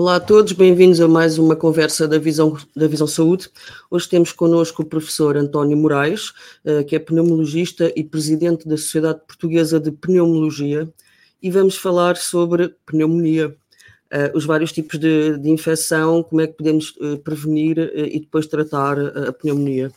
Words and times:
Olá 0.00 0.16
a 0.16 0.20
todos, 0.20 0.54
bem-vindos 0.54 0.98
a 0.98 1.06
mais 1.06 1.36
uma 1.36 1.54
conversa 1.54 2.08
da 2.08 2.18
Visão, 2.18 2.56
da 2.74 2.88
Visão 2.88 3.06
Saúde. 3.06 3.50
Hoje 3.90 4.08
temos 4.08 4.32
connosco 4.32 4.80
o 4.80 4.86
professor 4.86 5.36
António 5.36 5.76
Moraes, 5.76 6.32
eh, 6.64 6.82
que 6.84 6.96
é 6.96 6.98
pneumologista 6.98 7.92
e 7.94 8.02
presidente 8.02 8.66
da 8.66 8.78
Sociedade 8.78 9.20
Portuguesa 9.26 9.78
de 9.78 9.92
Pneumologia, 9.92 10.90
e 11.42 11.50
vamos 11.50 11.76
falar 11.76 12.16
sobre 12.16 12.74
pneumonia, 12.86 13.54
eh, 14.10 14.32
os 14.34 14.46
vários 14.46 14.72
tipos 14.72 14.98
de, 14.98 15.36
de 15.36 15.50
infecção, 15.50 16.22
como 16.22 16.40
é 16.40 16.46
que 16.46 16.54
podemos 16.54 16.94
eh, 16.98 17.16
prevenir 17.16 17.92
e 17.94 18.20
depois 18.20 18.46
tratar 18.46 18.98
a 18.98 19.34
pneumonia. 19.34 19.92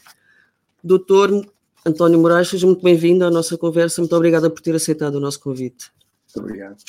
Doutor 0.84 1.48
António 1.86 2.20
Moraes, 2.20 2.50
seja 2.50 2.67
muito 2.67 2.84
bem-vindo 2.84 3.23
à 3.23 3.31
nossa 3.31 3.58
conversa, 3.58 4.02
muito 4.02 4.17
obrigada 4.17 4.50
por 4.50 4.62
ter 4.62 4.76
aceitado 4.76 5.16
o 5.16 5.22
nosso 5.22 5.40
convite. 5.40 5.90
Muito 6.36 6.45
obrigado. 6.45 6.84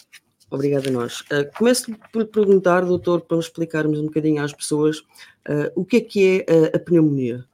Obrigada 0.51 0.89
a 0.89 0.93
nós. 0.93 1.21
Uh, 1.23 1.51
começo 1.57 1.93
por 2.13 2.27
perguntar, 2.27 2.85
doutor, 2.85 3.23
para 3.23 3.39
explicarmos 3.39 3.99
um 3.99 4.07
bocadinho 4.07 4.43
às 4.43 4.53
pessoas 4.53 4.99
uh, 4.99 5.71
o 5.75 5.85
que 5.85 5.97
é 5.97 6.01
que 6.01 6.45
é 6.47 6.73
a, 6.73 6.77
a 6.77 6.79
pneumonia. 6.79 7.45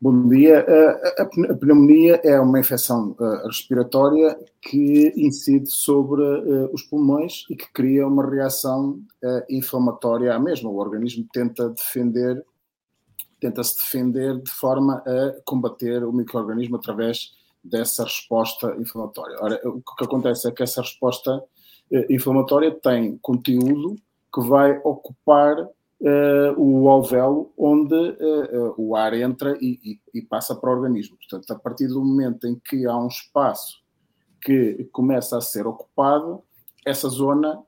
Bom 0.00 0.28
dia. 0.28 0.64
A, 1.18 1.24
pneumonia 1.56 2.20
é 2.22 2.38
uma 2.38 2.60
infecção 2.60 3.16
respiratória 3.44 4.38
que 4.62 5.12
incide 5.16 5.68
sobre 5.68 6.22
os 6.72 6.82
pulmões 6.82 7.44
e 7.50 7.56
que 7.56 7.68
cria 7.72 8.06
uma 8.06 8.24
reação 8.24 9.00
inflamatória 9.50 10.32
à 10.32 10.38
mesma. 10.38 10.70
O 10.70 10.76
organismo 10.76 11.26
tenta 11.32 11.70
defender, 11.70 12.46
tenta 13.40 13.64
se 13.64 13.76
defender 13.76 14.40
de 14.40 14.50
forma 14.52 15.02
a 15.04 15.40
combater 15.44 16.04
o 16.04 16.12
microorganismo 16.12 16.76
através 16.76 17.36
dessa 17.68 18.04
resposta 18.04 18.74
inflamatória. 18.78 19.36
Ora, 19.40 19.60
o 19.64 19.82
que 19.96 20.04
acontece 20.04 20.48
é 20.48 20.52
que 20.52 20.62
essa 20.62 20.80
resposta 20.80 21.42
eh, 21.90 22.06
inflamatória 22.10 22.70
tem 22.70 23.18
conteúdo 23.18 23.96
que 24.32 24.40
vai 24.46 24.78
ocupar 24.84 25.58
uh, 25.62 26.54
o 26.56 26.88
alvéolo 26.88 27.52
onde 27.56 27.94
uh, 27.94 28.74
o 28.76 28.94
ar 28.94 29.14
entra 29.14 29.56
e, 29.60 30.00
e, 30.12 30.18
e, 30.18 30.22
passa 30.22 30.54
para 30.54 30.70
o 30.70 30.72
organismo. 30.72 31.16
Portanto, 31.16 31.50
a 31.50 31.58
partir 31.58 31.88
do 31.88 32.04
momento 32.04 32.46
em 32.46 32.56
que 32.56 32.86
há 32.86 32.96
um 32.96 33.08
espaço 33.08 33.82
que 34.42 34.88
começa 34.92 35.36
a 35.36 35.40
ser 35.40 35.66
ocupado, 35.66 36.42
essa 36.86 37.08
zona 37.08 37.62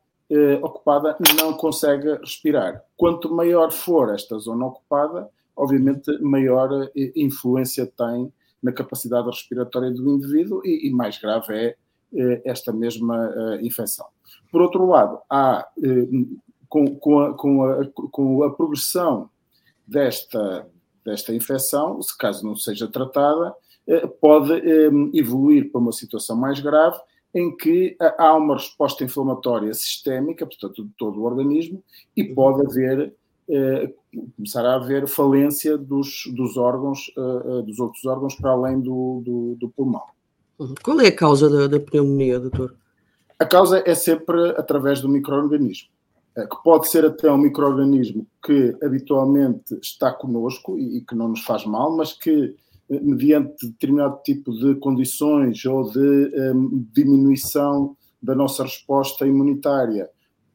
ocupada 0.63 1.17
não 1.37 1.55
consegue 1.55 2.15
respirar. 2.19 2.85
Quanto 2.97 3.35
maior 3.35 3.73
for 3.73 4.15
esta 4.15 4.39
zona 4.39 4.67
ocupada, 4.67 5.29
obviamente 5.57 6.09
maior 6.23 6.89
influência 7.17 7.85
tem 7.85 8.33
na 8.63 8.73
capacidade 8.73 9.27
respiratória 9.27 9.91
do 9.91 10.09
indivíduo 10.09 10.61
e, 10.65 10.89
e 10.89 10.91
mais 10.91 11.19
grave 11.19 11.55
é 11.55 11.77
eh, 12.15 12.43
esta 12.45 12.73
mesma 12.73 13.33
eh, 13.35 13.61
infecção. 13.63 14.07
Por 14.51 14.61
outro 14.61 14.87
lado, 14.87 15.19
há, 15.31 15.67
eh, 15.83 16.09
com, 16.69 16.97
com, 16.97 17.21
a, 17.21 17.35
com, 17.35 17.65
a, 17.65 17.87
com 18.11 18.43
a 18.43 18.55
progressão 18.55 19.31
desta, 19.87 20.67
desta 21.05 21.35
infecção, 21.35 22.01
se 22.03 22.17
caso 22.17 22.45
não 22.45 22.55
seja 22.57 22.87
tratada, 22.87 23.55
pode 24.21 24.53
evoluir 25.15 25.73
para 25.73 25.81
uma 25.81 25.91
situação 25.91 26.37
mais 26.37 26.61
grave 26.61 26.97
em 27.35 27.57
que 27.57 27.97
há 28.19 28.37
uma 28.37 28.55
resposta 28.55 29.03
inflamatória 29.03 29.75
sistémica, 29.75 30.47
portanto, 30.47 30.85
de 30.85 30.91
todo 30.97 31.21
o 31.21 31.25
organismo, 31.25 31.83
e 32.17 32.23
pode 32.23 32.65
haver 32.65 33.13
eh, 33.49 33.93
começar 34.37 34.65
a 34.65 34.75
haver 34.75 35.07
falência 35.07 35.79
dos, 35.79 36.25
dos 36.35 36.57
órgãos, 36.57 37.13
uh, 37.17 37.63
dos 37.63 37.79
outros 37.79 38.05
órgãos 38.05 38.35
para 38.35 38.51
além 38.51 38.81
do, 38.81 39.23
do, 39.25 39.57
do 39.59 39.69
pulmão. 39.69 40.03
Uhum. 40.59 40.75
Qual 40.83 41.01
é 41.01 41.09
a 41.09 41.17
causa 41.17 41.49
da, 41.49 41.67
da, 41.67 41.81
pneumonia, 41.81 42.41
doutor? 42.41 42.75
A 43.39 43.47
causa 43.47 43.83
é 43.87 43.95
sempre 43.95 44.51
através 44.51 45.01
do 45.01 45.09
microorganismo, 45.09 45.89
que 46.35 46.63
pode 46.63 46.89
ser 46.89 47.05
até 47.05 47.31
um 47.31 47.39
microorganismo 47.39 48.27
que 48.45 48.77
habitualmente 48.83 49.75
está 49.83 50.13
conosco 50.13 50.79
e, 50.79 50.99
e 50.99 51.01
que 51.01 51.15
não 51.15 51.29
nos 51.29 51.43
faz 51.45 51.65
mal, 51.65 51.97
mas 51.97 52.13
que 52.13 52.55
mediante 52.91 53.69
determinado 53.69 54.21
tipo 54.25 54.53
de 54.53 54.75
condições 54.77 55.65
ou 55.65 55.91
de 55.91 56.53
um, 56.53 56.85
diminuição 56.93 57.97
da 58.21 58.35
nossa 58.35 58.65
resposta 58.65 59.27
imunitária 59.27 60.11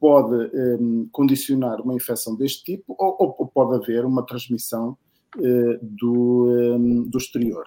pode 0.05 0.35
um, 0.35 0.49
ehm, 0.53 1.09
condicionar 1.11 1.81
uma 1.81 1.95
infecção 1.95 2.35
deste 2.35 2.63
tipo 2.63 2.95
ou, 2.99 3.35
ou 3.39 3.47
pode 3.47 3.75
haver 3.81 4.05
uma 4.05 4.23
transmissão 4.23 4.95
uh, 5.35 5.79
do, 5.81 6.45
um, 6.45 6.75
ehm, 6.75 7.09
do 7.09 7.17
exterior. 7.17 7.65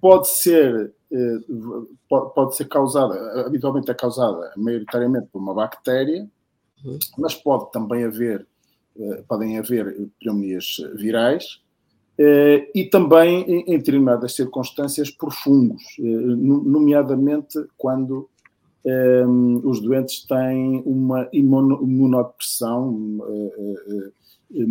Pode 0.00 0.26
ser, 0.28 0.94
uh, 1.12 1.86
pode, 2.08 2.34
pode, 2.34 2.56
ser 2.56 2.66
causada, 2.66 3.44
habitualmente 3.46 3.90
é 3.90 3.94
causada 3.94 4.54
maioritariamente 4.56 5.28
por 5.30 5.38
uma 5.38 5.52
bactéria, 5.52 6.26
uhum. 6.82 6.98
mas 7.18 7.34
pode 7.34 7.70
também 7.72 8.04
haver, 8.04 8.46
uh, 8.96 9.22
podem 9.28 9.58
haver 9.58 10.08
pneumonias 10.18 10.76
virais, 10.94 11.60
e 12.74 12.84
também, 12.84 13.64
em 13.66 13.78
determinadas 13.78 14.34
circunstâncias, 14.34 15.10
por 15.10 15.32
fungos, 15.32 15.82
nomeadamente 15.98 17.58
quando 17.78 18.28
um, 18.84 19.60
os 19.68 19.80
doentes 19.80 20.24
têm 20.24 20.82
uma 20.86 21.28
imunodepressão 21.32 22.88
uh, 22.88 24.12
uh, 24.50 24.68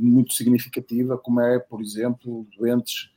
muito 0.00 0.32
significativa, 0.32 1.18
como 1.18 1.40
é, 1.40 1.58
por 1.58 1.80
exemplo, 1.80 2.46
doentes 2.56 3.10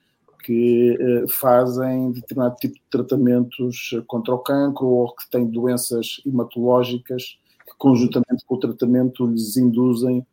que 0.43 0.97
uh, 0.99 1.27
fazem 1.29 2.11
determinado 2.11 2.55
tipo 2.55 2.73
de 2.73 2.81
tratamentos 2.89 3.91
contra 4.07 4.33
o 4.33 4.39
cancro 4.39 4.87
ou 4.87 5.15
que 5.15 5.29
têm 5.29 5.45
doenças 5.45 6.21
hematológicas 6.25 7.37
que, 7.65 7.77
conjuntamente 7.77 8.43
com 8.45 8.55
o 8.55 8.59
tratamento, 8.59 9.27
lhes 9.27 9.55
induzem 9.57 10.25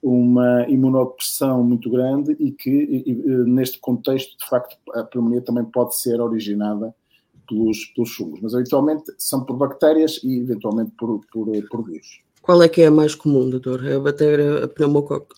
uma 0.00 0.64
imunodepressão 0.68 1.64
muito 1.64 1.90
grande 1.90 2.36
e 2.38 2.52
que, 2.52 2.70
e, 2.70 3.12
neste 3.46 3.80
contexto, 3.80 4.38
de 4.38 4.48
facto, 4.48 4.76
a 4.94 5.02
pneumonia 5.02 5.42
também 5.42 5.64
pode 5.64 5.96
ser 5.96 6.20
originada 6.20 6.94
pelos, 7.48 7.86
pelos 7.86 8.14
fungos, 8.14 8.40
mas 8.40 8.54
habitualmente 8.54 9.12
são 9.18 9.44
por 9.44 9.56
bactérias 9.56 10.20
e 10.22 10.38
eventualmente 10.38 10.92
por, 10.98 11.20
por, 11.32 11.48
por 11.68 11.84
vírus. 11.84 12.20
Qual 12.42 12.62
é 12.62 12.68
que 12.68 12.82
é 12.82 12.86
a 12.86 12.90
mais 12.90 13.14
comum, 13.14 13.48
doutor? 13.50 13.84
É 13.84 13.96
a 13.96 14.00
bactéria 14.00 14.68
pneumococo? 14.68 15.34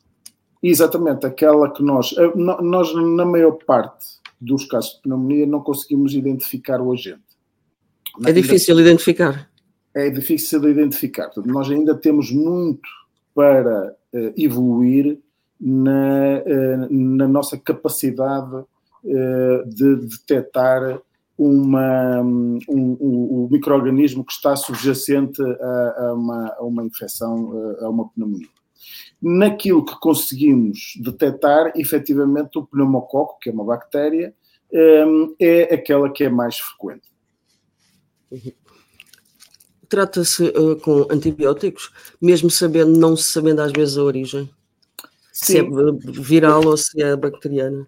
Exatamente, 0.62 1.26
aquela 1.26 1.72
que 1.72 1.82
nós, 1.82 2.14
eh, 2.18 2.32
nós 2.36 2.94
na 2.94 3.24
maior 3.24 3.52
parte 3.66 4.06
dos 4.40 4.66
casos 4.66 4.96
de 4.96 5.02
pneumonia 5.02 5.46
não 5.46 5.60
conseguimos 5.60 6.12
identificar 6.12 6.80
o 6.80 6.92
agente. 6.92 7.22
É 8.26 8.32
difícil 8.32 8.76
ainda, 8.76 8.88
identificar? 8.88 9.50
É 9.94 10.10
difícil 10.10 10.60
de 10.60 10.68
identificar. 10.68 11.26
Portanto, 11.26 11.46
nós 11.46 11.70
ainda 11.70 11.94
temos 11.94 12.30
muito 12.30 12.88
para 13.34 13.96
uh, 14.12 14.32
evoluir 14.36 15.18
na, 15.58 16.42
uh, 16.46 16.88
na 16.90 17.28
nossa 17.28 17.56
capacidade 17.56 18.64
de 19.02 19.96
detectar 19.96 21.00
uma, 21.42 22.20
um, 22.20 22.58
um, 22.68 22.96
um 23.00 23.48
microorganismo 23.50 24.22
que 24.22 24.32
está 24.32 24.54
subjacente 24.54 25.40
a, 25.42 25.94
a, 25.96 26.14
uma, 26.14 26.48
a 26.58 26.62
uma 26.62 26.84
infecção, 26.84 27.76
a 27.80 27.88
uma 27.88 28.10
pneumonia. 28.10 28.46
Naquilo 29.22 29.82
que 29.82 29.98
conseguimos 30.00 30.98
detectar, 31.00 31.72
efetivamente, 31.74 32.58
o 32.58 32.66
pneumococo, 32.66 33.38
que 33.40 33.48
é 33.48 33.52
uma 33.52 33.64
bactéria, 33.64 34.34
hum, 34.70 35.34
é 35.40 35.74
aquela 35.74 36.10
que 36.10 36.24
é 36.24 36.28
mais 36.28 36.58
frequente. 36.58 37.08
Trata-se 39.88 40.44
uh, 40.44 40.76
com 40.76 41.06
antibióticos, 41.10 41.90
mesmo 42.20 42.50
sabendo, 42.50 42.98
não 42.98 43.16
sabendo 43.16 43.62
às 43.62 43.72
vezes 43.72 43.96
a 43.96 44.04
origem? 44.04 44.50
Sim. 45.32 45.52
Se 45.52 45.58
é 45.58 45.62
viral 46.20 46.66
ou 46.66 46.76
se 46.76 47.02
é 47.02 47.16
bacteriana? 47.16 47.86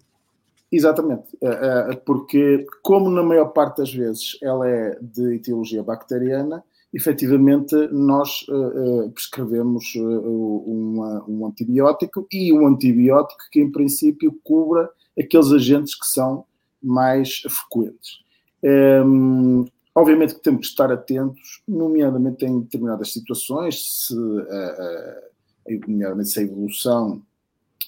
Exatamente, 0.73 1.27
eh, 1.39 1.91
eh, 1.91 1.95
porque 2.03 2.65
como 2.81 3.07
na 3.07 3.21
maior 3.21 3.49
parte 3.53 3.77
das 3.77 3.93
vezes 3.93 4.39
ela 4.41 4.67
é 4.67 4.97
de 4.99 5.35
etiologia 5.35 5.83
bacteriana, 5.83 6.63
efetivamente 6.91 7.75
nós 7.91 8.43
eh, 8.49 9.09
prescrevemos 9.13 9.93
um 9.95 11.45
antibiótico 11.45 12.25
e 12.31 12.51
um 12.51 12.65
antibiótico 12.65 13.39
que 13.51 13.61
em 13.61 13.71
princípio 13.71 14.35
cubra 14.43 14.89
aqueles 15.17 15.51
agentes 15.51 15.93
que 15.93 16.07
são 16.07 16.43
mais 16.81 17.43
frequentes. 17.47 18.23
Ehm, 18.63 19.65
obviamente 19.93 20.33
que 20.33 20.41
temos 20.41 20.61
que 20.61 20.67
estar 20.71 20.91
atentos, 20.91 21.61
nomeadamente 21.67 22.45
em 22.45 22.61
determinadas 22.61 23.13
situações, 23.13 24.07
se, 24.07 24.15
nomeadamente 25.87 26.29
se 26.29 26.39
a 26.39 26.43
evolução 26.43 27.21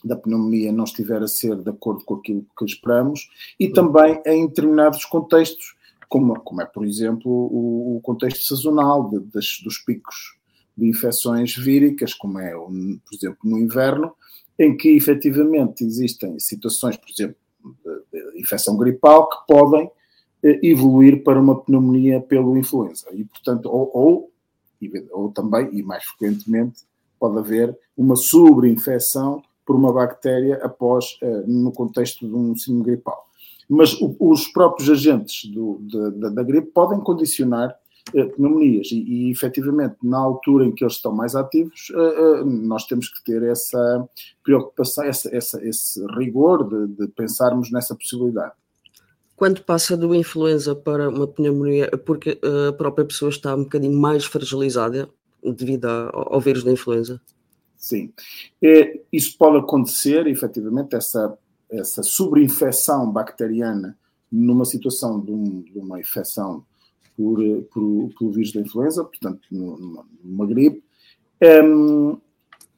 da 0.05 0.15
pneumonia 0.15 0.71
não 0.71 0.83
estiver 0.83 1.21
a 1.21 1.27
ser 1.27 1.55
de 1.55 1.69
acordo 1.69 2.03
com 2.05 2.15
aquilo 2.15 2.45
que 2.57 2.65
esperamos 2.65 3.29
e 3.59 3.69
também 3.69 4.21
em 4.25 4.47
determinados 4.47 5.03
contextos, 5.05 5.75
como, 6.07 6.39
como 6.41 6.61
é, 6.61 6.65
por 6.65 6.85
exemplo, 6.85 7.31
o, 7.31 7.97
o 7.97 8.01
contexto 8.01 8.43
sazonal 8.43 9.09
de, 9.09 9.19
das, 9.31 9.59
dos 9.63 9.79
picos 9.79 10.37
de 10.77 10.87
infecções 10.87 11.55
víricas, 11.55 12.13
como 12.13 12.39
é, 12.39 12.51
por 12.51 13.13
exemplo, 13.13 13.39
no 13.43 13.57
inverno, 13.57 14.13
em 14.59 14.77
que 14.77 14.89
efetivamente 14.89 15.83
existem 15.83 16.39
situações, 16.39 16.97
por 16.97 17.09
exemplo, 17.09 17.35
de 18.13 18.39
infecção 18.39 18.77
gripal, 18.77 19.27
que 19.27 19.37
podem 19.47 19.89
eh, 20.43 20.59
evoluir 20.61 21.23
para 21.23 21.39
uma 21.39 21.59
pneumonia 21.59 22.21
pelo 22.21 22.57
influenza. 22.57 23.07
E, 23.13 23.23
portanto, 23.25 23.65
ou, 23.65 23.89
ou 23.93 24.31
ou 25.11 25.31
também, 25.31 25.69
e 25.71 25.81
mais 25.81 26.03
frequentemente, 26.03 26.83
pode 27.19 27.39
haver 27.39 27.75
uma 27.97 28.15
sobreinfecção 28.15 29.41
por 29.65 29.75
uma 29.75 29.91
bactéria 29.91 30.57
após, 30.63 31.17
no 31.47 31.71
contexto 31.71 32.27
de 32.27 32.33
um 32.33 32.55
síndrome 32.55 32.85
gripal. 32.85 33.25
Mas 33.67 33.97
os 34.19 34.47
próprios 34.47 34.89
agentes 34.89 35.49
do, 35.51 35.81
da, 36.19 36.29
da 36.29 36.43
gripe 36.43 36.67
podem 36.67 36.99
condicionar 36.99 37.75
pneumonias 38.35 38.91
e, 38.91 39.01
e 39.01 39.31
efetivamente 39.31 39.95
na 40.03 40.19
altura 40.19 40.65
em 40.65 40.71
que 40.71 40.83
eles 40.83 40.93
estão 40.93 41.11
mais 41.11 41.35
ativos 41.35 41.91
nós 42.45 42.85
temos 42.85 43.09
que 43.09 43.23
ter 43.23 43.41
essa 43.41 44.07
preocupação, 44.43 45.03
essa, 45.05 45.35
essa, 45.35 45.67
esse 45.67 46.05
rigor 46.15 46.69
de, 46.69 46.85
de 46.93 47.07
pensarmos 47.07 47.71
nessa 47.71 47.95
possibilidade 47.95 48.53
quando 49.35 49.61
passa 49.61 49.97
do 49.97 50.15
influenza 50.15 50.73
para 50.73 51.09
uma 51.09 51.27
pneumonia, 51.27 51.89
é 51.91 51.97
porque 51.97 52.39
a 52.69 52.71
própria 52.71 53.05
pessoa 53.05 53.29
está 53.29 53.53
um 53.53 53.63
bocadinho 53.63 53.97
mais 53.97 54.23
fragilizada 54.23 55.09
devido 55.43 55.85
ao 55.85 56.39
vírus 56.39 56.63
da 56.63 56.71
influenza? 56.71 57.21
Sim. 57.85 58.11
É, 58.63 58.99
isso 59.13 59.37
pode 59.37 59.57
acontecer, 59.57 60.25
efetivamente, 60.25 60.95
essa, 60.95 61.37
essa 61.69 62.01
sobreinfecção 62.01 63.11
bacteriana 63.11 63.95
numa 64.31 64.65
situação 64.65 65.19
de, 65.19 65.31
um, 65.31 65.61
de 65.61 65.77
uma 65.77 65.99
infecção 65.99 66.65
por, 67.15 67.37
por, 67.71 68.09
pelo 68.17 68.31
vírus 68.31 68.51
da 68.53 68.61
influenza, 68.61 69.03
portanto, 69.03 69.41
numa, 69.51 70.03
numa 70.23 70.47
gripe. 70.47 70.83
Um, 71.63 72.17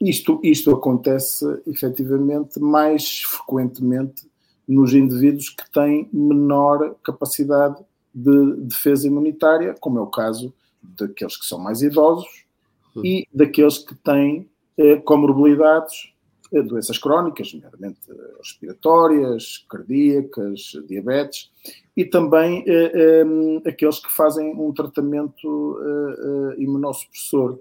isto, 0.01 0.42
isto 0.44 0.71
acontece 0.71 1.45
efetivamente 1.65 2.59
mais 2.59 3.21
frequentemente 3.21 4.30
nos 4.68 4.94
indivíduos 4.94 5.51
que 5.51 5.71
têm 5.71 6.09
menor 6.12 6.98
capacidade 7.01 7.81
de 8.13 8.56
defesa 8.57 9.07
imunitária, 9.07 9.74
como 9.80 10.00
é 10.00 10.01
o 10.01 10.07
caso 10.07 10.54
daqueles 10.83 11.38
que 11.38 11.45
são 11.45 11.59
mais 11.59 11.81
idosos 11.81 12.45
uhum. 12.94 13.06
e 13.06 13.25
daqueles 13.33 13.77
que 13.77 13.95
têm 13.95 14.42
eh, 14.42 14.56
comorbilidades, 15.04 16.14
eh, 16.52 16.62
doenças 16.62 16.98
crónicas, 16.98 17.54
nomeadamente 17.54 18.00
eh, 18.10 18.14
respiratórias, 18.40 19.66
cardíacas, 19.70 20.72
diabetes, 20.88 21.52
e 21.96 22.06
também 22.06 22.64
eh, 22.68 22.92
eh, 22.94 23.70
aqueles 23.70 24.00
que 24.00 24.12
fazem 24.12 24.54
um 24.56 24.72
tratamento 24.72 25.80
eh, 25.82 26.62
imunossupressor, 26.62 27.60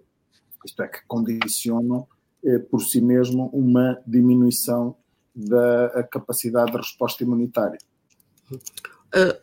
isto 0.64 0.82
é, 0.82 0.88
que 0.88 0.98
condicionam 1.06 2.06
por 2.70 2.80
si 2.80 3.00
mesmo 3.00 3.48
uma 3.52 4.00
diminuição 4.06 4.96
da 5.34 6.02
capacidade 6.10 6.70
de 6.70 6.76
resposta 6.76 7.24
imunitária. 7.24 7.78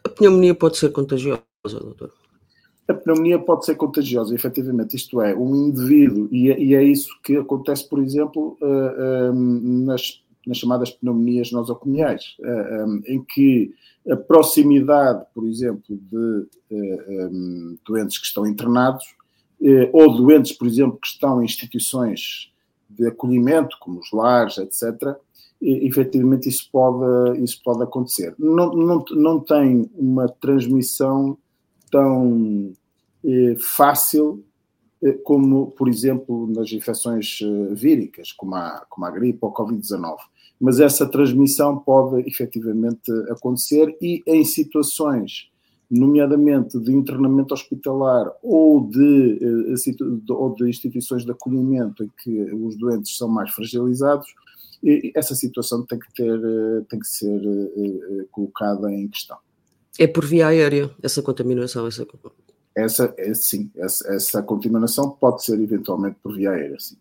A 0.05 0.09
pneumonia 0.09 0.55
pode 0.55 0.77
ser 0.77 0.89
contagiosa, 0.89 1.41
doutor? 1.65 2.13
A 2.87 2.93
pneumonia 2.93 3.39
pode 3.39 3.65
ser 3.65 3.75
contagiosa, 3.75 4.35
efetivamente, 4.35 4.95
isto 4.95 5.21
é, 5.21 5.33
um 5.35 5.67
indivíduo, 5.67 6.27
e 6.31 6.51
é, 6.51 6.59
e 6.59 6.75
é 6.75 6.83
isso 6.83 7.09
que 7.23 7.37
acontece, 7.37 7.87
por 7.87 7.99
exemplo, 7.99 8.57
uh, 8.61 9.33
nas, 9.33 10.21
nas, 10.45 10.57
chamadas 10.57 10.91
pneumonias 10.91 11.51
nosocomiais, 11.51 12.35
uh, 12.39 12.85
um, 12.85 13.01
em 13.07 13.23
que 13.23 13.73
a 14.09 14.17
proximidade, 14.17 15.25
por 15.33 15.47
exemplo, 15.47 15.97
de 15.97 16.47
uh, 16.71 17.29
um, 17.31 17.77
doentes 17.87 18.17
que 18.17 18.25
estão 18.25 18.45
internados, 18.45 19.05
ou 19.93 20.17
doentes, 20.17 20.51
por 20.51 20.67
exemplo, 20.67 20.99
que 21.01 21.07
estão 21.07 21.41
em 21.41 21.45
instituições 21.45 22.51
de 22.89 23.07
acolhimento, 23.07 23.77
como 23.79 23.99
os 23.99 24.11
lares, 24.11 24.57
etc., 24.57 25.15
efetivamente 25.61 26.49
isso 26.49 26.67
pode, 26.69 27.41
isso 27.41 27.61
pode 27.63 27.81
acontecer. 27.81 28.35
Não, 28.37 28.73
não, 28.73 29.05
não 29.11 29.39
tem 29.39 29.89
uma 29.95 30.27
transmissão 30.27 31.37
tão 31.93 32.73
eh, 33.23 33.55
fácil 33.59 34.43
eh, 35.01 35.13
como, 35.23 35.67
por 35.71 35.87
exemplo, 35.87 36.47
nas 36.47 36.71
infecções 36.71 37.39
eh, 37.43 37.75
víricas, 37.75 38.31
como 38.31 38.55
a, 38.55 38.83
como 38.89 39.05
a 39.05 39.11
gripe 39.11 39.37
ou 39.41 39.49
a 39.49 39.53
Covid-19. 39.53 40.17
Mas 40.59 40.79
essa 40.79 41.05
transmissão 41.05 41.77
pode 41.77 42.27
efetivamente 42.27 43.11
acontecer 43.29 43.95
e 44.01 44.23
em 44.25 44.43
situações, 44.43 45.51
nomeadamente 45.89 46.79
de 46.79 46.91
internamento 46.91 47.53
hospitalar 47.53 48.31
ou 48.41 48.87
de, 48.87 49.39
ou 50.29 50.55
de 50.55 50.69
instituições 50.69 51.23
de 51.23 51.31
acolhimento 51.31 52.03
em 52.03 52.09
que 52.23 52.41
os 52.53 52.75
doentes 52.77 53.15
são 53.17 53.27
mais 53.27 53.51
fragilizados, 53.51 54.33
essa 55.15 55.35
situação 55.35 55.85
tem 55.85 55.99
que 55.99 56.13
ter, 56.13 56.39
tem 56.89 56.99
que 56.99 57.07
ser 57.07 57.41
colocada 58.31 58.91
em 58.91 59.07
questão. 59.07 59.37
É 59.99 60.07
por 60.07 60.25
via 60.25 60.47
aérea 60.47 60.89
essa 61.01 61.21
contaminação? 61.21 61.87
Essa, 61.87 62.03
essa 62.75 63.13
é, 63.17 63.33
sim, 63.33 63.71
essa, 63.77 64.13
essa 64.13 64.41
contaminação 64.41 65.11
pode 65.11 65.43
ser 65.43 65.59
eventualmente 65.59 66.17
por 66.21 66.35
via 66.35 66.51
aérea, 66.51 66.79
sim. 66.79 66.97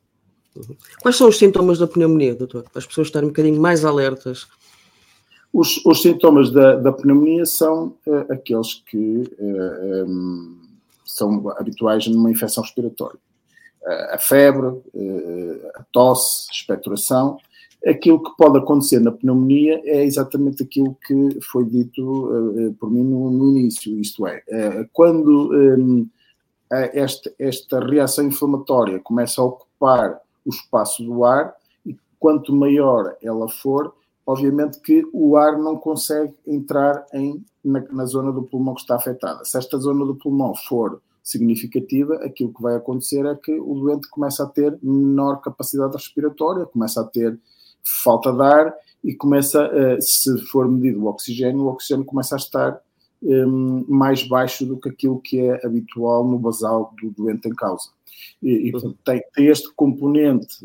Uhum. 0.55 0.77
Quais 1.01 1.17
são 1.17 1.29
os 1.29 1.39
sintomas 1.39 1.79
da 1.79 1.87
pneumonia, 1.87 2.35
doutor? 2.35 2.65
Para 2.65 2.79
as 2.79 2.87
pessoas 2.87 3.09
estarem 3.09 3.29
um 3.29 3.33
bocadinho 3.33 3.61
mais 3.61 3.85
alertas. 3.87 4.47
Os, 5.51 5.85
os 5.87 6.03
sintomas 6.03 6.51
da, 6.51 6.77
da, 6.77 6.93
pneumonia 6.93 7.47
são 7.47 7.97
uh, 8.07 8.33
aqueles 8.33 8.83
que 8.87 9.25
uh, 9.39 10.05
um, 10.07 10.61
são 11.07 11.49
habituais 11.57 12.07
numa 12.07 12.31
infecção 12.31 12.63
respiratória. 12.63 13.19
Uh, 13.83 14.15
a 14.15 14.19
febre, 14.19 14.67
a 15.75 15.83
tosse, 15.91 16.49
a 16.51 16.53
expectoração 16.53 17.39
aquilo 17.87 18.23
que 18.23 18.37
pode 18.37 18.59
acontecer 18.59 19.01
na 19.01 19.13
pneumonia 19.13 19.81
é 19.85 20.05
exatamente 20.05 20.63
aquilo 20.63 20.97
que 21.07 21.41
foi 21.43 21.65
dito 21.65 22.03
uh, 22.03 22.75
por 22.75 22.91
mim 22.91 23.03
no, 23.03 23.31
no, 23.31 23.51
início, 23.51 23.99
isto 24.01 24.27
é, 24.27 24.43
uh, 24.49 24.89
quando 24.93 25.53
um, 25.53 26.09
esta, 26.71 27.33
esta 27.39 27.81
reação 27.81 28.25
inflamatória 28.25 28.99
começa 29.01 29.41
a 29.41 29.45
ocupar 29.45 30.21
o 30.45 30.51
espaço 30.51 31.05
do 31.05 31.25
ar, 31.25 31.55
e 31.85 31.97
quanto 32.19 32.55
maior 32.55 33.15
ela 33.23 33.49
for, 33.49 33.95
obviamente 34.27 34.81
que 34.81 35.05
o 35.13 35.37
ar 35.37 35.59
não 35.59 35.77
consegue 35.77 36.33
entrar 36.47 37.05
em, 37.13 37.45
na, 37.65 37.81
na 37.91 38.07
zona 38.07 38.33
do 38.33 38.43
pulmão 38.43 38.75
que 38.75 38.81
está 38.81 38.97
afetada. 38.97 39.45
Se 39.45 39.59
esta 39.59 39.77
zona 39.79 40.05
do 40.05 40.15
pulmão 40.15 40.55
for 40.55 41.01
significativa, 41.23 42.15
aquilo 42.17 42.53
que 42.53 42.63
vai 42.63 42.75
acontecer 42.75 43.25
é 43.27 43.35
que 43.35 43.53
o 43.53 43.75
doente 43.75 44.09
começa 44.09 44.43
a 44.43 44.49
ter 44.49 44.77
menor 44.83 45.41
capacidade 45.41 45.95
respiratória, 45.95 46.67
começa 46.67 47.01
a 47.01 47.05
ter 47.05 47.39
falta 47.85 48.33
de 48.33 48.43
ar 48.43 48.75
e 49.03 49.15
começa, 49.15 49.71
se 50.01 50.39
for 50.47 50.69
medido 50.69 51.03
o 51.03 51.07
oxigênio, 51.07 51.63
o 51.63 51.69
oxigênio 51.69 52.05
começa 52.05 52.37
a 52.37 52.39
estar 52.39 52.81
um, 53.23 53.85
mais 53.89 54.27
baixo 54.27 54.67
do 54.67 54.79
que 54.79 54.89
aquilo 54.89 55.21
que 55.21 55.41
é 55.41 55.65
habitual 55.65 56.27
no 56.27 56.39
basal 56.39 56.93
do 57.01 57.11
doente 57.11 57.49
em 57.49 57.55
causa. 57.55 57.91
E, 58.43 58.69
e 58.69 58.73
portanto, 58.73 58.99
tem, 59.05 59.23
tem, 59.35 59.47
este 59.47 59.73
componente 59.75 60.59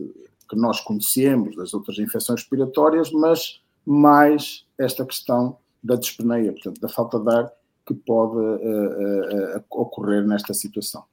que 0.50 0.56
nós 0.56 0.80
conhecemos 0.82 1.56
das 1.56 1.74
outras 1.74 2.00
infecções 2.00 2.42
respiratórias, 2.42 3.12
mas 3.12 3.62
mais 3.86 4.66
esta 4.78 5.06
questão 5.06 5.58
da 5.84 5.96
dispneia, 5.96 6.52
portanto, 6.52 6.82
da 6.82 6.90
falta 6.90 7.20
de 7.20 7.30
ar 7.30 7.52
que 7.86 7.94
pode 7.94 8.38
uh, 8.38 9.58
uh, 9.58 9.64
ocorrer 9.70 10.26
nesta 10.26 10.54
situação. 10.54 11.04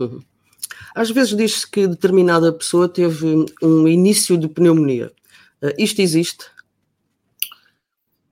Uhum. 0.00 0.20
Às 0.94 1.10
vezes 1.10 1.36
diz-se 1.36 1.70
que 1.70 1.86
determinada 1.86 2.52
pessoa 2.52 2.88
teve 2.88 3.46
um 3.62 3.86
início 3.86 4.36
de 4.36 4.48
pneumonia. 4.48 5.12
Uh, 5.64 5.72
isto 5.78 6.00
existe? 6.00 6.44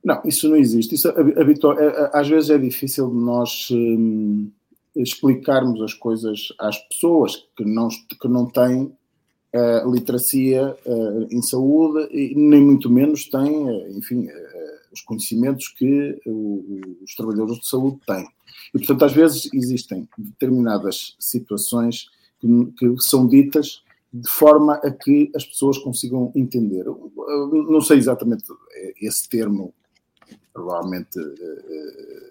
Não, 0.05 0.21
isso 0.25 0.49
não 0.49 0.57
existe. 0.57 0.95
Isso, 0.95 1.09
é, 1.09 1.13
é, 1.13 2.11
às 2.13 2.29
vezes 2.29 2.51
é 2.51 2.59
difícil 2.59 3.09
de 3.09 3.17
nós 3.17 3.69
hum, 3.71 4.51
explicarmos 4.97 5.81
as 5.81 5.95
coisas 5.95 6.53
às 6.59 6.77
pessoas 6.89 7.47
que 7.57 7.65
não, 7.65 7.89
que 7.89 8.29
não 8.29 8.47
têm 8.47 8.93
uh, 9.55 9.91
literacia 9.91 10.77
uh, 10.85 11.27
em 11.31 11.43
saúde 11.43 12.09
e 12.11 12.35
nem 12.35 12.61
muito 12.61 12.91
menos 12.91 13.29
têm, 13.29 13.65
uh, 13.65 13.97
enfim, 13.97 14.29
os 14.93 15.01
conhecimentos 15.01 15.69
que 15.69 16.21
os 17.03 17.15
trabalhadores 17.15 17.61
de 17.61 17.69
saúde 17.69 17.99
têm. 18.07 18.27
E, 18.75 18.79
portanto, 18.79 19.05
às 19.05 19.13
vezes 19.13 19.49
existem 19.55 20.07
determinadas 20.19 21.17
situações 21.19 22.11
que, 22.39 22.49
que 22.79 23.01
são 23.01 23.27
ditas 23.27 23.83
de 24.13 24.29
forma 24.29 24.75
a 24.75 24.91
que 24.91 25.31
as 25.35 25.45
pessoas 25.45 25.79
consigam 25.79 26.31
entender. 26.35 26.85
Não 26.85 27.81
sei 27.81 27.97
exatamente 27.97 28.45
esse 29.01 29.29
termo, 29.29 29.73
provavelmente 30.53 31.19
eh, 31.19 32.31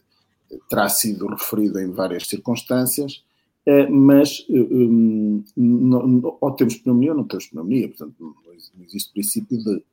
eh, 0.52 0.58
terá 0.70 0.88
sido 0.90 1.26
referido 1.28 1.80
em 1.80 1.92
várias 1.92 2.28
circunstâncias, 2.28 3.24
eh, 3.66 3.88
mas 3.90 4.46
um, 4.50 5.44
não, 5.58 6.38
ou 6.40 6.52
temos 6.52 6.76
pneumonia 6.78 7.12
ou 7.12 7.18
não 7.18 7.24
temos 7.24 7.48
pneumonia, 7.48 7.88
portanto 7.88 8.36
não 8.76 8.86
existe 8.86 9.12
princípio 9.12 9.58
de. 9.58 9.84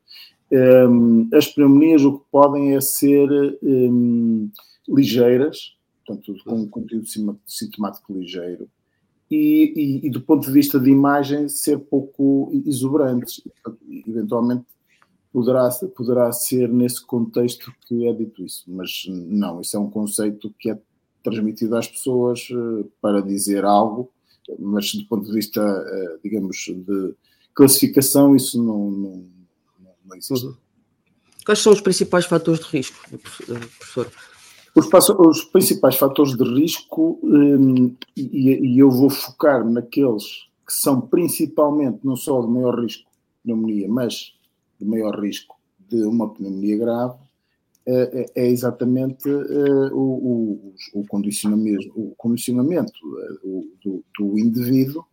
Um, 0.51 1.29
as 1.31 1.47
pneumonias 1.47 2.03
o 2.03 2.17
que 2.17 2.25
podem 2.31 2.75
é 2.75 2.81
ser 2.81 3.29
um, 3.61 4.49
ligeiras, 4.87 5.75
portanto 6.05 6.35
com 6.43 6.55
um 6.55 6.67
conteúdo 6.67 7.05
sintomático 7.45 8.11
ligeiro, 8.11 8.67
e, 9.29 9.73
e, 9.75 10.07
e, 10.07 10.09
do 10.09 10.21
ponto 10.21 10.45
de 10.45 10.51
vista 10.51 10.79
de 10.79 10.89
imagem 10.89 11.47
ser 11.47 11.77
pouco 11.79 12.51
exuberantes. 12.65 13.41
Eventualmente 14.07 14.65
poderá, 15.31 15.69
poderá 15.95 16.31
ser 16.31 16.67
nesse 16.69 17.05
contexto 17.05 17.71
que 17.87 18.07
é 18.07 18.13
dito 18.13 18.43
isso, 18.43 18.63
mas 18.67 19.05
não, 19.07 19.61
isso 19.61 19.77
é 19.77 19.79
um 19.79 19.89
conceito 19.89 20.53
que 20.57 20.71
é 20.71 20.79
transmitido 21.23 21.75
às 21.75 21.87
pessoas 21.87 22.49
uh, 22.49 22.89
para 23.01 23.21
dizer 23.21 23.65
algo 23.65 24.11
mas 24.57 24.93
do 24.93 25.05
ponto 25.05 25.25
de 25.25 25.33
vista, 25.33 25.61
digamos, 26.23 26.57
de 26.57 27.13
classificação, 27.53 28.35
isso 28.35 28.61
não, 28.61 28.89
não, 28.89 29.25
não 30.05 30.15
existe. 30.15 30.45
Uhum. 30.45 30.55
Quais 31.45 31.59
são 31.59 31.73
os 31.73 31.81
principais 31.81 32.25
fatores 32.25 32.61
de 32.61 32.67
risco, 32.67 32.97
professor? 33.17 34.11
Os, 34.75 34.87
os 35.09 35.43
principais 35.45 35.95
fatores 35.95 36.35
de 36.35 36.43
risco, 36.43 37.19
um, 37.23 37.95
e, 38.15 38.75
e, 38.75 38.79
eu 38.79 38.89
vou 38.89 39.09
focar 39.09 39.65
naqueles 39.65 40.47
que 40.65 40.73
são 40.73 41.01
principalmente, 41.01 41.99
não 42.03 42.15
só 42.15 42.41
de 42.41 42.47
maior 42.47 42.79
risco 42.79 43.09
de 43.09 43.43
pneumonia, 43.43 43.87
mas 43.89 44.33
de 44.79 44.85
maior 44.85 45.19
risco 45.19 45.55
de 45.89 46.03
uma 46.03 46.31
pneumonia 46.31 46.77
grave, 46.77 47.15
é, 47.85 48.25
é, 48.35 48.43
é 48.43 48.47
exatamente 48.47 49.27
uh, 49.27 49.95
o, 49.95 50.73
o, 50.93 50.99
o, 51.01 51.07
condicionamento, 51.07 51.91
o 51.95 52.13
condicionamento 52.15 52.93
uh, 53.43 53.67
do, 53.83 54.03
do, 54.17 54.37
indivíduo 54.37 55.03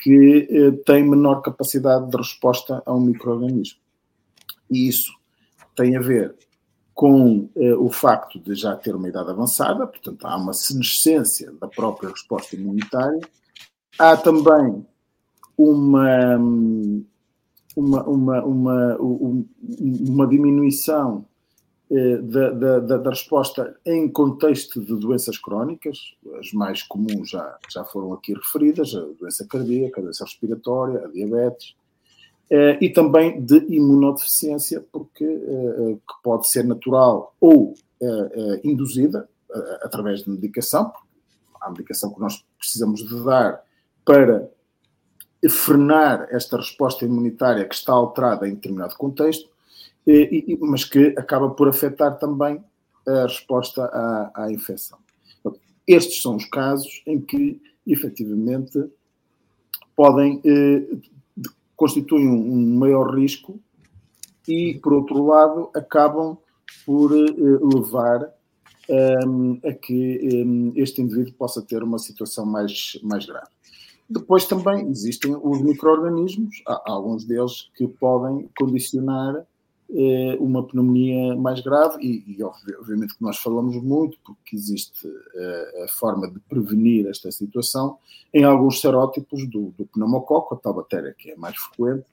que 0.00 0.46
uh, 0.48 0.76
tem 0.84 1.02
menor 1.02 1.40
capacidade 1.42 2.08
de 2.08 2.16
resposta 2.16 2.82
a 2.86 2.94
um 2.94 3.00
microorganismo. 3.00 3.80
E 4.70 4.86
isso 4.86 5.12
tem 5.74 5.96
a 5.96 6.00
ver 6.00 6.36
com 7.00 7.48
eh, 7.56 7.74
o 7.76 7.88
facto 7.88 8.38
de 8.38 8.54
já 8.54 8.76
ter 8.76 8.94
uma 8.94 9.08
idade 9.08 9.30
avançada, 9.30 9.86
portanto, 9.86 10.22
há 10.26 10.36
uma 10.36 10.52
senescência 10.52 11.50
da 11.52 11.66
própria 11.66 12.10
resposta 12.10 12.54
imunitária. 12.54 13.22
Há 13.98 14.18
também 14.18 14.84
uma, 15.56 16.36
uma, 17.74 18.02
uma, 18.06 18.44
uma, 18.44 18.96
uma 18.98 20.26
diminuição 20.26 21.24
eh, 21.90 22.18
da, 22.18 22.50
da, 22.50 22.98
da, 22.98 23.08
resposta 23.08 23.74
em 23.86 24.06
contexto 24.06 24.78
de 24.78 24.94
doenças 25.00 25.38
crónicas, 25.38 26.14
as 26.38 26.52
mais 26.52 26.82
comuns 26.82 27.30
já, 27.30 27.56
já 27.70 27.82
foram 27.82 28.12
aqui 28.12 28.34
referidas, 28.34 28.94
a 28.94 29.00
doença 29.18 29.46
cardíaca, 29.48 30.02
a 30.02 30.04
doença 30.04 30.24
respiratória, 30.24 31.02
a 31.02 31.08
diabetes, 31.08 31.74
e 32.80 32.88
também 32.90 33.40
de 33.40 33.58
imunodeficiência, 33.68 34.84
porque 34.90 35.24
uh, 35.24 35.96
que 35.96 36.22
pode 36.22 36.48
ser 36.48 36.64
natural 36.64 37.34
ou 37.40 37.74
induzida 38.64 39.28
através 39.82 40.24
de 40.24 40.30
medicação. 40.30 40.90
Há 41.60 41.70
medicação 41.70 42.12
que 42.12 42.20
nós 42.20 42.44
precisamos 42.58 43.06
de 43.06 43.22
dar 43.22 43.62
para 44.04 44.50
frenar 45.48 46.26
esta 46.30 46.56
resposta 46.56 47.04
imunitária 47.04 47.64
que 47.66 47.74
está 47.74 47.92
alterada 47.92 48.48
em 48.48 48.54
determinado 48.54 48.96
contexto, 48.96 49.48
mas 50.60 50.84
que 50.84 51.14
acaba 51.18 51.50
por 51.50 51.68
afetar 51.68 52.18
também 52.18 52.64
a 53.06 53.22
resposta 53.22 53.84
à, 53.84 54.44
à 54.44 54.52
infecção. 54.52 54.98
Estes 55.86 56.22
são 56.22 56.36
os 56.36 56.46
casos 56.46 57.02
em 57.06 57.20
que, 57.20 57.60
efetivamente, 57.86 58.82
podem 59.94 60.40
constituem 61.80 62.28
um 62.28 62.76
maior 62.76 63.14
risco 63.14 63.58
e, 64.46 64.78
por 64.82 64.92
outro 64.92 65.24
lado, 65.24 65.70
acabam 65.74 66.36
por 66.84 67.10
uh, 67.10 67.68
levar 67.74 68.34
um, 68.86 69.58
ehm, 69.58 69.60
a 69.64 69.72
que 69.72 70.44
um, 70.44 70.68
ehm, 70.68 70.72
este 70.76 71.00
indivíduo 71.00 71.32
possa 71.32 71.62
ter 71.62 71.82
uma 71.82 71.98
situação 71.98 72.44
mais, 72.44 73.00
mais 73.02 73.24
grave. 73.24 73.48
Depois 74.10 74.44
também 74.44 74.90
existem 74.90 75.34
os 75.42 75.62
micro-organismos, 75.62 76.62
alguns 76.66 77.24
deles 77.24 77.70
que 77.74 77.88
podem 77.88 78.50
condicionar 78.58 79.36
eh, 79.36 79.44
uma 80.38 80.66
pneumonia 80.66 81.34
mais 81.34 81.60
grave 81.60 81.98
e, 82.00 82.36
e, 82.36 82.42
obviamente 82.42 83.16
que 83.16 83.22
nós 83.22 83.38
falamos 83.38 83.74
muito 83.82 84.18
porque 84.24 84.54
existe 84.54 85.08
eh, 85.34 85.84
a 85.84 85.88
forma 85.88 86.30
de 86.30 86.38
prevenir 86.40 87.08
esta 87.08 87.30
situação 87.32 87.98
em 88.32 88.44
alguns 88.44 88.80
serótipos 88.80 89.48
do, 89.50 89.74
do 89.76 89.86
pneumococo, 89.86 90.54
a 90.54 90.58
tal 90.58 90.74
bactéria 90.74 91.14
que 91.18 91.32
é 91.32 91.36
mais 91.36 91.56
frequente, 91.56 92.04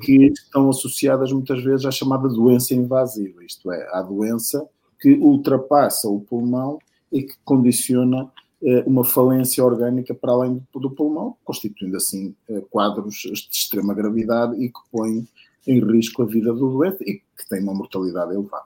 que 0.00 0.26
estão 0.26 0.70
associadas 0.70 1.30
muitas 1.30 1.62
vezes 1.62 1.84
à 1.84 1.90
chamada 1.90 2.28
doença 2.28 2.74
invasiva, 2.74 3.44
isto 3.44 3.70
é, 3.70 3.88
à 3.92 4.00
doença 4.00 4.66
que 4.98 5.12
ultrapassa 5.12 6.08
o 6.08 6.20
pulmão 6.20 6.78
e 7.12 7.22
que 7.22 7.34
condiciona 7.44 8.30
eh, 8.62 8.84
uma 8.86 9.04
falência 9.04 9.62
orgânica 9.62 10.14
para 10.14 10.32
além 10.32 10.62
do 10.74 10.90
pulmão, 10.90 11.36
constituindo 11.44 11.96
assim 11.98 12.34
quadros 12.70 13.16
de 13.16 13.48
extrema 13.52 13.92
gravidade 13.92 14.54
e 14.62 14.68
que 14.68 14.80
põem 14.90 15.28
em 15.68 15.80
risco 15.80 16.22
a 16.22 16.26
vida 16.26 16.52
do 16.52 16.70
doente 16.70 17.04
e 17.04 17.14
que 17.14 17.48
tem 17.48 17.62
uma 17.62 17.74
mortalidade 17.74 18.34
elevada. 18.34 18.64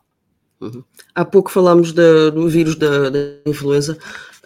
Uhum. 0.60 0.84
Há 1.14 1.24
pouco 1.24 1.50
falámos 1.50 1.92
da, 1.92 2.30
do 2.30 2.48
vírus 2.48 2.76
da, 2.76 3.10
da 3.10 3.18
influenza, 3.44 3.98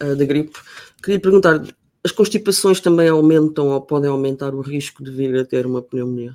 uh, 0.02 0.16
da 0.16 0.24
gripe. 0.24 0.58
Queria 1.02 1.20
perguntar, 1.20 1.62
as 2.02 2.10
constipações 2.10 2.80
também 2.80 3.08
aumentam 3.08 3.68
ou 3.68 3.80
podem 3.82 4.08
aumentar 4.08 4.54
o 4.54 4.62
risco 4.62 5.04
de 5.04 5.10
vir 5.10 5.36
a 5.38 5.44
ter 5.44 5.66
uma 5.66 5.82
pneumonia? 5.82 6.34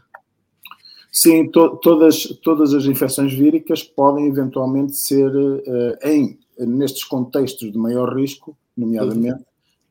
Sim, 1.12 1.50
to, 1.50 1.78
todas, 1.78 2.24
todas 2.44 2.74
as 2.74 2.86
infecções 2.86 3.34
víricas 3.34 3.84
podem 3.84 4.28
eventualmente 4.28 4.96
ser, 4.96 5.36
uh, 5.36 5.98
em, 6.04 6.40
nestes 6.60 7.04
contextos 7.04 7.72
de 7.72 7.78
maior 7.78 8.16
risco, 8.16 8.56
nomeadamente, 8.78 9.40
uhum. 9.40 9.46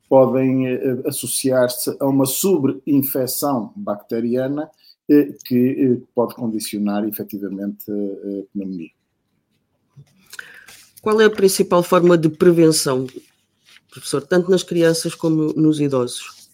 podem 0.09 0.73
uh, 0.73 1.03
associar-se 1.09 1.97
a 1.99 2.07
uma 2.07 2.27
sobreinfecção 2.27 3.73
bacteriana 3.75 4.71
que 5.45 5.57
eh, 5.57 6.07
pode 6.15 6.35
condicionar 6.35 7.07
efetivamente 7.07 7.91
a 7.91 8.53
pneumonia. 8.53 8.91
Qual 11.03 11.21
é 11.21 11.25
a 11.25 11.31
principal 11.31 11.83
forma 11.83 12.17
de 12.17 12.29
prevenção, 12.29 13.07
professor, 13.91 14.23
tanto 14.23 14.51
nas 14.51 14.63
crianças 14.63 15.15
como 15.15 15.53
nos 15.55 15.81
idosos? 15.81 16.51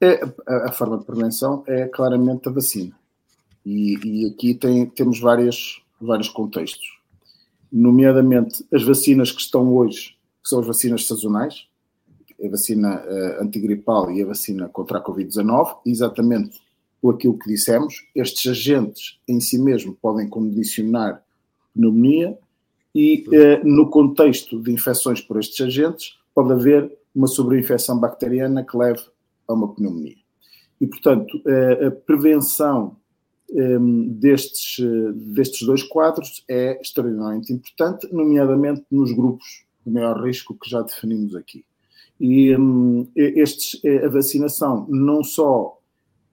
É, 0.00 0.20
a, 0.46 0.70
a, 0.70 0.72
forma 0.72 0.98
de 0.98 1.04
prevenção 1.04 1.62
é 1.66 1.86
claramente 1.86 2.48
a 2.48 2.52
vacina. 2.52 2.98
E, 3.64 3.98
e 4.04 4.26
aqui 4.26 4.54
tem, 4.54 4.86
temos 4.86 5.20
várias, 5.20 5.80
vários 6.00 6.28
contextos, 6.28 6.98
nomeadamente 7.70 8.66
as 8.72 8.82
vacinas 8.82 9.30
que 9.30 9.40
estão 9.40 9.72
hoje, 9.72 10.16
que 10.42 10.48
são 10.48 10.58
as 10.58 10.66
vacinas 10.66 11.06
sazonais, 11.06 11.68
a 12.42 12.48
vacina 12.48 13.04
uh, 13.04 13.42
antigripal 13.42 14.10
e 14.10 14.22
a 14.22 14.26
vacina 14.26 14.68
contra 14.68 14.98
a 14.98 15.04
Covid-19, 15.04 15.78
exatamente 15.86 16.60
com 17.02 17.10
aquilo 17.10 17.36
que 17.36 17.48
dissemos, 17.48 18.06
estes 18.14 18.48
agentes 18.48 19.18
em 19.26 19.40
si 19.40 19.58
mesmo 19.58 19.98
podem 20.00 20.28
condicionar 20.28 21.20
pneumonia 21.74 22.38
e 22.94 23.24
eh, 23.32 23.60
no 23.64 23.90
contexto 23.90 24.62
de 24.62 24.70
infecções 24.70 25.20
por 25.20 25.40
estes 25.40 25.66
agentes 25.66 26.16
pode 26.32 26.52
haver 26.52 26.96
uma 27.12 27.26
sobreinfecção 27.26 27.98
bacteriana 27.98 28.64
que 28.64 28.76
leve 28.76 29.02
a 29.48 29.52
uma 29.52 29.74
pneumonia. 29.74 30.14
E, 30.80 30.86
portanto, 30.86 31.42
eh, 31.44 31.86
a 31.88 31.90
prevenção 31.90 32.96
eh, 33.50 33.78
destes, 34.08 34.78
destes 35.34 35.66
dois 35.66 35.82
quadros 35.82 36.44
é 36.48 36.80
extraordinariamente 36.80 37.52
importante, 37.52 38.08
nomeadamente 38.12 38.84
nos 38.88 39.10
grupos 39.10 39.64
de 39.84 39.92
maior 39.92 40.22
risco 40.22 40.54
que 40.54 40.70
já 40.70 40.82
definimos 40.82 41.34
aqui. 41.34 41.64
E 42.20 42.56
um, 42.56 43.08
estes, 43.16 43.80
a 44.04 44.08
vacinação 44.08 44.86
não 44.88 45.24
só 45.24 45.81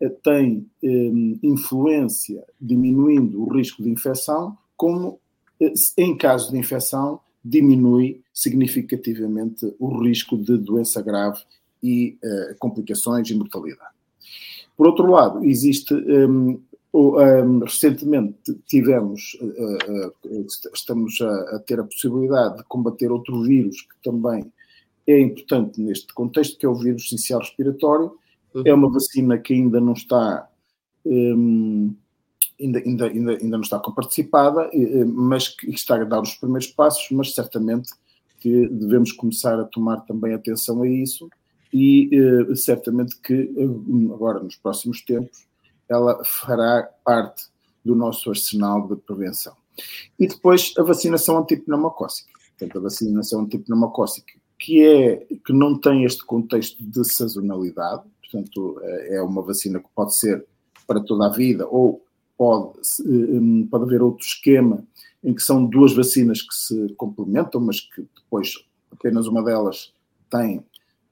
tem 0.07 0.65
um, 0.81 1.39
influência 1.43 2.43
diminuindo 2.59 3.41
o 3.41 3.51
risco 3.51 3.83
de 3.83 3.89
infecção, 3.89 4.57
como 4.77 5.19
eh, 5.59 5.73
em 5.97 6.15
caso 6.15 6.51
de 6.51 6.57
infecção 6.57 7.19
diminui 7.43 8.21
significativamente 8.33 9.73
o 9.79 10.01
risco 10.01 10.37
de 10.37 10.57
doença 10.57 11.01
grave 11.01 11.41
e 11.81 12.17
uh, 12.23 12.55
complicações 12.59 13.29
e 13.29 13.35
mortalidade. 13.35 13.93
Por 14.77 14.87
outro 14.87 15.09
lado, 15.09 15.43
existe 15.43 15.93
um, 15.93 16.61
um, 16.93 17.59
recentemente 17.59 18.53
tivemos, 18.65 19.37
uh, 19.41 20.13
estamos 20.73 21.19
a, 21.21 21.55
a, 21.55 21.59
ter 21.59 21.79
a 21.79 21.83
possibilidade 21.83 22.57
de 22.57 22.63
combater 22.63 23.11
outro 23.11 23.41
vírus 23.43 23.81
que 23.81 24.09
também 24.09 24.51
é 25.05 25.19
importante 25.19 25.81
neste 25.81 26.13
contexto, 26.13 26.57
que 26.57 26.65
é 26.65 26.69
o 26.69 26.75
vírus 26.75 27.05
essencial 27.05 27.39
respiratório. 27.39 28.11
É 28.65 28.73
uma 28.73 28.91
vacina 28.91 29.37
que 29.37 29.53
ainda 29.53 29.79
não 29.79 29.93
está. 29.93 30.47
Um, 31.05 31.95
ainda, 32.59 32.79
ainda, 32.79 33.05
ainda, 33.07 33.31
ainda 33.31 33.57
não 33.57 33.61
está 33.61 33.79
comparticipada, 33.79 34.69
mas 35.07 35.47
que 35.47 35.69
está 35.69 35.95
a 35.95 36.03
dar 36.03 36.21
os 36.21 36.35
primeiros 36.35 36.67
passos, 36.67 37.07
mas 37.11 37.33
certamente 37.33 37.91
que 38.39 38.67
devemos 38.69 39.11
começar 39.11 39.59
a 39.59 39.65
tomar 39.65 40.01
também 40.01 40.33
atenção 40.33 40.81
a 40.81 40.87
isso 40.87 41.29
e 41.73 42.09
uh, 42.19 42.55
certamente 42.55 43.19
que 43.19 43.33
uh, 43.33 44.13
agora 44.13 44.39
nos 44.39 44.55
próximos 44.55 45.01
tempos 45.01 45.45
ela 45.87 46.23
fará 46.23 46.89
parte 47.03 47.47
do 47.83 47.95
nosso 47.95 48.29
arsenal 48.29 48.87
de 48.87 48.95
prevenção. 48.95 49.53
E 50.17 50.27
depois 50.27 50.73
a 50.77 50.83
vacinação 50.83 51.37
antipneumocócica. 51.37 52.29
Portanto, 52.57 52.77
a 52.77 52.81
vacinação 52.81 53.41
antipneumocócica 53.41 54.33
que 54.59 54.85
é 54.85 55.25
que 55.45 55.53
não 55.53 55.79
tem 55.79 56.03
este 56.03 56.23
contexto 56.25 56.83
de 56.83 57.09
sazonalidade, 57.09 58.03
portanto, 58.29 58.79
é, 58.81 59.15
é 59.15 59.21
uma 59.21 59.41
vacina 59.41 59.79
que 59.79 59.87
pode 59.95 60.15
ser 60.15 60.45
para 60.87 60.99
toda 60.99 61.27
a 61.27 61.29
vida, 61.29 61.67
ou 61.67 62.03
pode, 62.37 62.79
hum, 63.05 63.67
pode 63.69 63.83
haver 63.83 64.01
outro 64.01 64.25
esquema 64.25 64.83
em 65.23 65.33
que 65.33 65.41
são 65.41 65.65
duas 65.65 65.93
vacinas 65.93 66.41
que 66.41 66.53
se 66.53 66.93
complementam, 66.95 67.59
mas 67.59 67.81
que 67.81 68.05
depois 68.15 68.53
apenas 68.91 69.27
uma 69.27 69.43
delas 69.43 69.93
tem 70.29 70.63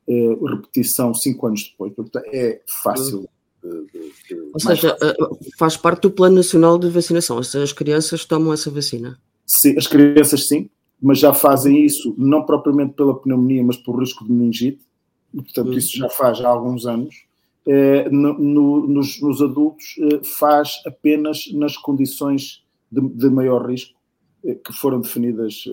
repetição 0.08 1.14
cinco 1.14 1.48
anos 1.48 1.64
depois. 1.64 1.94
Portanto, 1.94 2.26
é 2.32 2.62
fácil. 2.66 3.28
De, 3.62 3.70
de, 3.92 4.14
de, 4.30 4.52
Ou 4.54 4.60
seja, 4.60 4.98
fácil. 4.98 5.40
faz 5.58 5.78
parte 5.78 6.04
do 6.04 6.12
Plano 6.12 6.38
Nacional 6.38 6.78
de 6.78 6.90
Vacinação. 6.90 7.38
Ou 7.38 7.44
seja, 7.44 7.64
as 7.64 7.74
crianças 7.74 8.24
tomam 8.24 8.54
essa 8.54 8.72
vacina? 8.72 9.20
Sim, 9.46 9.78
as 9.78 9.88
crianças 9.88 10.48
sim, 10.48 10.70
mas 11.02 11.20
já 11.20 11.34
fazem 11.34 11.86
isso 11.86 12.16
não 12.18 12.46
propriamente 12.46 12.94
pela 12.94 13.20
pneumonia, 13.20 13.64
mas 13.64 13.78
por 13.78 14.00
risco 14.00 14.26
de 14.26 14.32
meningite. 14.32 14.87
E, 15.34 15.42
portanto, 15.42 15.78
isso 15.78 15.98
já 15.98 16.10
faz 16.10 16.42
há 16.42 16.48
alguns 16.48 16.86
anos. 16.86 17.26
no, 18.12 18.34
no, 18.38 18.88
nos, 18.88 19.22
nos, 19.22 19.42
adultos 19.42 19.96
faz 20.24 20.82
apenas 20.86 21.52
nas 21.54 21.76
condições 21.76 22.64
de, 22.92 23.30
maior 23.30 23.70
risco 23.70 23.98
que 24.64 24.72
foram 24.72 25.02
definidas 25.02 25.66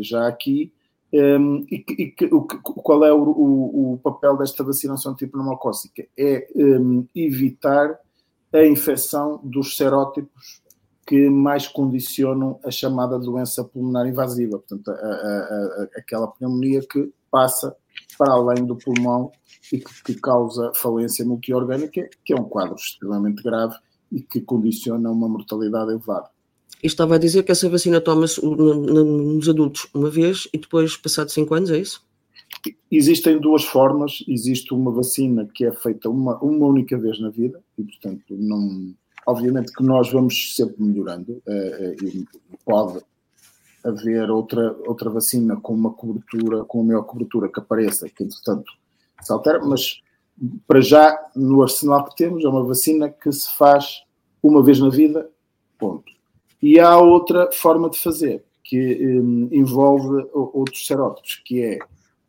já 0.00 0.28
aqui 0.28 0.72
um, 1.14 1.64
e, 1.70 1.84
e 1.96 2.10
que, 2.10 2.24
o, 2.24 2.42
qual 2.42 3.04
é 3.04 3.12
o, 3.12 3.22
o, 3.22 3.92
o, 3.92 3.98
papel 3.98 4.36
desta 4.36 4.64
vacinação 4.64 5.14
pneumocócica? 5.14 6.04
É 6.18 6.48
um, 6.56 7.06
evitar 7.14 8.00
a 8.52 8.66
infecção 8.66 9.40
dos 9.44 9.76
serótipos 9.76 10.60
que 11.06 11.30
mais 11.30 11.68
condicionam 11.68 12.58
a 12.64 12.70
chamada 12.70 13.16
doença 13.16 13.62
pulmonar 13.62 14.08
invasiva, 14.08 14.58
portanto, 14.58 14.88
a, 14.88 14.92
a, 14.92 14.96
a, 14.96 15.88
aquela 15.98 16.26
pneumonia 16.26 16.80
que 16.80 17.12
passa 17.30 17.76
para 18.16 18.32
além 18.32 18.64
do 18.64 18.76
pulmão 18.76 19.30
e 19.72 19.78
que, 19.78 20.02
que, 20.04 20.14
causa 20.14 20.72
falência 20.74 21.24
multiorgânica, 21.24 22.08
que 22.24 22.32
é 22.32 22.36
um 22.36 22.44
quadro 22.44 22.76
extremamente 22.76 23.42
grave 23.42 23.76
e 24.10 24.20
que 24.20 24.40
condiciona 24.40 25.10
uma 25.10 25.28
mortalidade 25.28 25.90
elevada. 25.90 26.28
E 26.82 26.86
estava 26.86 27.14
a 27.14 27.18
dizer 27.18 27.42
que 27.42 27.52
essa 27.52 27.68
vacina 27.68 28.00
toma-se 28.00 28.44
nos 28.44 29.48
adultos 29.48 29.88
uma 29.94 30.10
vez 30.10 30.48
e 30.52 30.58
depois, 30.58 30.96
passado 30.96 31.30
5 31.30 31.54
anos, 31.54 31.70
é 31.70 31.78
isso? 31.78 32.04
Existem 32.90 33.38
duas 33.40 33.64
formas. 33.64 34.24
Existe 34.28 34.72
uma 34.72 34.92
vacina 34.92 35.48
que 35.52 35.64
é 35.64 35.72
feita 35.72 36.08
uma, 36.08 36.38
uma 36.38 36.66
única 36.66 36.98
vez 36.98 37.20
na 37.20 37.30
vida 37.30 37.62
e, 37.78 37.82
portanto, 37.82 38.24
não. 38.30 38.94
Obviamente 39.26 39.72
que 39.72 39.82
nós 39.82 40.12
vamos 40.12 40.54
sempre 40.54 40.82
melhorando 40.82 41.42
eh, 41.48 41.96
e 42.02 42.26
pode 42.62 43.00
haver 43.84 44.30
outra, 44.30 44.74
outra 44.86 45.10
vacina 45.10 45.56
com 45.56 45.74
uma 45.74 45.92
cobertura, 45.92 46.64
com 46.64 46.78
uma 46.80 46.86
maior 46.88 47.02
cobertura 47.02 47.48
que 47.48 47.60
apareça, 47.60 48.08
que 48.08 48.24
entretanto 48.24 48.72
se 49.20 49.32
altera, 49.32 49.64
mas 49.64 50.00
para 50.66 50.80
já 50.80 51.16
no 51.36 51.62
arsenal 51.62 52.04
que 52.04 52.16
temos 52.16 52.44
é 52.44 52.48
uma 52.48 52.64
vacina 52.64 53.08
que 53.08 53.30
se 53.30 53.54
faz 53.56 54.02
uma 54.42 54.62
vez 54.62 54.80
na 54.80 54.88
vida, 54.88 55.30
ponto. 55.78 56.12
E 56.60 56.80
há 56.80 56.98
outra 56.98 57.50
forma 57.52 57.90
de 57.90 57.98
fazer, 57.98 58.42
que 58.62 59.20
um, 59.20 59.48
envolve 59.52 60.26
outros 60.32 60.86
serótipos, 60.86 61.42
que 61.44 61.62
é 61.62 61.78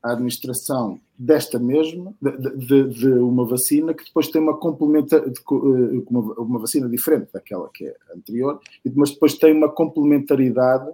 a 0.04 0.12
administração 0.12 1.00
desta 1.18 1.58
mesma, 1.58 2.14
de, 2.22 2.58
de, 2.58 2.90
de, 2.90 3.08
uma 3.14 3.46
vacina 3.46 3.94
que 3.94 4.04
depois 4.04 4.28
tem 4.28 4.42
uma 4.42 4.58
complementa, 4.58 5.16
eh, 5.16 6.04
uma, 6.10 6.34
uma, 6.34 6.60
vacina 6.60 6.90
diferente 6.90 7.30
daquela 7.34 7.70
que 7.74 7.86
é 7.86 7.96
anterior, 8.16 8.60
mas 8.94 9.12
depois 9.12 9.36
tem 9.36 9.54
uma 9.54 9.70
complementaridade 9.70 10.92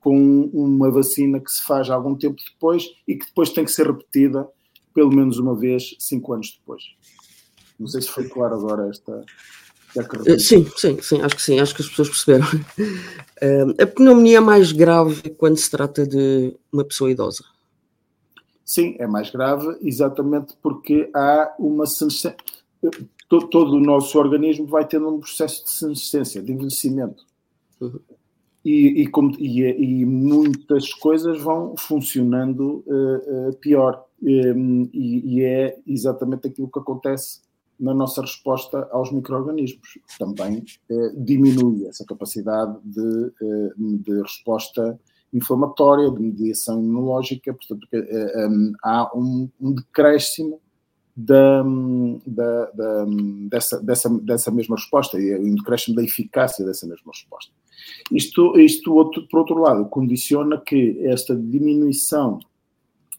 com 0.00 0.50
uma 0.52 0.90
vacina 0.90 1.40
que 1.40 1.50
se 1.50 1.64
faz 1.64 1.90
algum 1.90 2.14
tempo 2.14 2.36
depois 2.52 2.84
e 3.06 3.16
que 3.16 3.26
depois 3.26 3.50
tem 3.50 3.64
que 3.64 3.72
ser 3.72 3.86
repetida 3.86 4.48
pelo 4.94 5.10
menos 5.10 5.38
uma 5.38 5.54
vez 5.54 5.96
cinco 5.98 6.32
anos 6.32 6.58
depois. 6.58 6.82
Não 7.78 7.88
sei 7.88 8.02
se 8.02 8.10
foi 8.10 8.28
claro 8.28 8.54
agora 8.54 8.88
esta, 8.88 9.24
eh, 10.26 10.38
sim, 10.38 10.66
sim, 10.76 11.00
sim, 11.00 11.20
acho 11.20 11.36
que 11.36 11.42
sim, 11.42 11.60
acho 11.60 11.74
que 11.74 11.82
as 11.82 11.88
pessoas 11.88 12.08
perceberam. 12.08 12.46
Uh, 12.48 13.74
a 13.82 13.86
pneumonia 13.86 14.38
é 14.38 14.40
mais 14.40 14.72
grave 14.72 15.30
quando 15.30 15.56
se 15.56 15.70
trata 15.70 16.06
de 16.06 16.56
uma 16.72 16.84
pessoa 16.84 17.10
idosa? 17.10 17.44
Sim, 18.64 18.96
é 18.98 19.06
mais 19.06 19.30
grave, 19.30 19.76
exatamente 19.82 20.54
porque 20.60 21.10
há 21.14 21.54
uma 21.58 21.86
senescência. 21.86 22.36
Todo, 23.28 23.48
todo, 23.48 23.72
o 23.76 23.80
nosso 23.80 24.18
organismo 24.18 24.66
vai 24.66 24.86
tendo 24.86 25.08
um 25.08 25.20
processo 25.20 25.64
de 25.64 25.70
senescência, 25.70 26.42
de 26.42 26.52
envelhecimento. 26.52 27.24
Uhum. 27.80 28.00
E, 28.64 29.02
e, 29.02 29.06
como, 29.08 29.30
e, 29.38 29.60
e, 29.60 30.06
muitas 30.06 30.92
coisas 30.94 31.40
vão 31.40 31.76
funcionando 31.76 32.82
uh, 32.86 33.48
uh, 33.48 33.56
pior. 33.58 34.04
Um, 34.22 34.88
e, 34.92 35.42
é 35.42 35.78
exatamente 35.86 36.46
aquilo 36.48 36.70
que 36.70 36.78
acontece 36.78 37.42
na 37.78 37.92
nossa 37.92 38.22
resposta 38.22 38.88
aos 38.90 39.12
micro-organismos. 39.12 39.98
Também 40.18 40.64
eh, 40.88 41.12
diminui 41.16 41.86
essa 41.86 42.04
capacidade 42.06 42.78
de, 42.84 43.32
de, 43.98 44.22
resposta 44.22 44.98
inflamatória, 45.32 46.08
de 46.08 46.22
mediação 46.22 46.80
imunológica, 46.80 47.52
portanto, 47.52 47.86
um, 47.92 48.72
há 48.82 49.10
um, 49.18 49.50
um 49.60 49.74
decréscimo 49.74 50.60
da, 51.16 51.62
da, 52.26 52.70
da, 52.70 53.06
dessa, 53.48 53.80
dessa, 53.80 54.08
dessa 54.20 54.50
mesma 54.50 54.76
resposta 54.76 55.18
e 55.20 55.34
um 55.36 55.54
decréscimo 55.54 55.94
da 55.94 56.02
eficácia 56.02 56.64
dessa 56.64 56.86
mesma 56.86 57.12
resposta. 57.12 57.52
Isto, 58.10 58.58
isto 58.58 58.94
outro, 58.94 59.26
por 59.28 59.40
outro 59.40 59.58
lado, 59.58 59.86
condiciona 59.86 60.60
que 60.60 60.98
esta 61.06 61.34
diminuição 61.34 62.38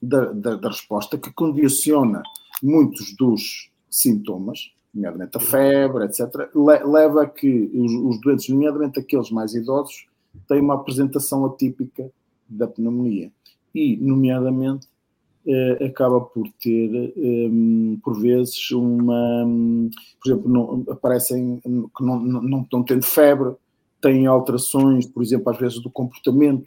da, 0.01 0.31
da, 0.31 0.55
da 0.55 0.69
resposta, 0.69 1.17
que 1.17 1.31
condiciona 1.33 2.21
muitos 2.61 3.15
dos 3.15 3.69
sintomas, 3.89 4.71
nomeadamente 4.93 5.37
a 5.37 5.39
febre, 5.39 6.05
etc., 6.05 6.49
leva 6.55 7.23
a 7.23 7.27
que 7.27 7.69
os, 7.73 7.91
os 7.91 8.21
doentes, 8.21 8.49
nomeadamente 8.49 8.99
aqueles 8.99 9.29
mais 9.31 9.53
idosos, 9.53 10.07
têm 10.47 10.61
uma 10.61 10.75
apresentação 10.75 11.45
atípica 11.45 12.09
da 12.47 12.67
pneumonia. 12.67 13.31
E, 13.73 13.97
nomeadamente, 13.97 14.87
eh, 15.47 15.85
acaba 15.85 16.21
por 16.21 16.47
ter, 16.59 17.13
eh, 17.15 17.49
por 18.03 18.19
vezes, 18.19 18.71
uma. 18.71 19.45
Por 20.19 20.31
exemplo, 20.31 20.49
não, 20.51 20.83
aparecem 20.89 21.59
que 21.61 22.03
não, 22.03 22.19
não, 22.19 22.41
não 22.41 22.61
estão 22.61 22.81
tendo 22.83 23.05
febre, 23.05 23.53
têm 24.05 24.27
alterações, 24.27 25.07
por 25.07 25.23
exemplo, 25.23 25.51
às 25.51 25.57
vezes 25.57 25.81
do 25.81 25.89
comportamento, 25.89 26.65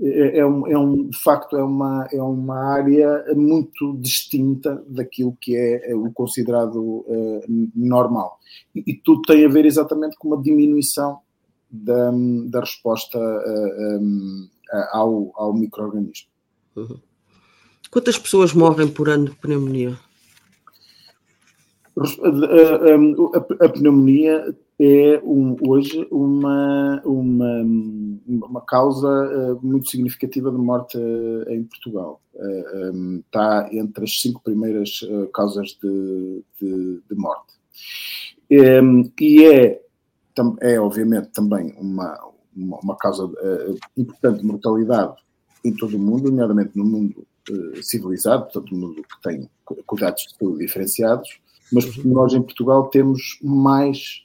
é, 0.00 0.38
é, 0.38 0.46
um, 0.46 0.66
é 0.66 0.76
um, 0.76 1.08
de 1.08 1.16
facto, 1.16 1.56
é 1.56 1.62
uma, 1.62 2.08
é 2.12 2.20
uma 2.20 2.58
área 2.58 3.24
muito 3.36 3.96
distinta 4.00 4.82
daquilo 4.88 5.36
que 5.40 5.54
é, 5.56 5.92
é 5.92 5.94
o 5.94 6.10
considerado 6.10 6.76
uh, 6.76 7.70
normal. 7.76 8.40
E, 8.74 8.82
e, 8.84 8.94
tudo 8.94 9.22
tem 9.22 9.44
a 9.44 9.48
ver 9.48 9.64
exatamente 9.64 10.16
com 10.16 10.28
uma 10.28 10.42
diminuição 10.42 11.20
da, 11.70 12.10
da 12.46 12.60
resposta 12.60 13.16
uh, 13.16 14.00
um, 14.00 14.48
ao, 14.90 15.30
ao 15.36 15.54
microorganismo. 15.54 16.26
Uhum. 16.74 16.96
Quantas 17.88 18.18
pessoas 18.18 18.52
morrem 18.52 18.88
por 18.88 19.08
ano 19.08 19.26
de 19.26 19.36
pneumonia? 19.36 19.96
A, 21.96 23.64
a, 23.64 23.66
a 23.66 23.68
pneumonia 23.68 24.56
é 24.84 25.22
um, 25.22 25.56
hoje 25.64 26.08
uma, 26.10 27.00
uma, 27.04 27.62
uma 28.26 28.60
causa 28.62 29.06
uh, 29.08 29.64
muito 29.64 29.88
significativa 29.88 30.50
de 30.50 30.58
morte 30.58 30.98
uh, 30.98 31.48
em 31.48 31.62
Portugal. 31.62 32.20
Uh, 32.34 32.90
um, 32.92 33.22
está 33.24 33.68
entre 33.72 34.02
as 34.02 34.20
cinco 34.20 34.42
primeiras 34.42 35.00
causas 35.32 35.78
de, 35.80 36.42
de, 36.60 37.00
de 37.08 37.14
morte. 37.14 37.54
Um, 38.50 39.08
e 39.20 39.44
é, 39.44 39.80
é, 40.62 40.80
obviamente, 40.80 41.28
também 41.28 41.72
uma, 41.78 42.18
uma, 42.56 42.78
uma 42.80 42.96
causa 42.96 43.30
importante 43.96 44.40
de 44.40 44.46
mortalidade 44.46 45.14
em 45.64 45.72
todo 45.76 45.96
o 45.96 46.00
mundo, 46.00 46.28
nomeadamente 46.28 46.76
no 46.76 46.84
mundo 46.84 47.24
civilizado, 47.82 48.50
todo 48.52 48.74
mundo 48.74 49.02
que 49.02 49.22
tem 49.22 49.48
cuidados 49.86 50.22
de 50.22 50.36
saúde 50.36 50.58
diferenciados, 50.58 51.40
mas 51.72 52.04
nós 52.04 52.34
em 52.34 52.42
Portugal 52.42 52.88
temos 52.88 53.38
mais 53.42 54.24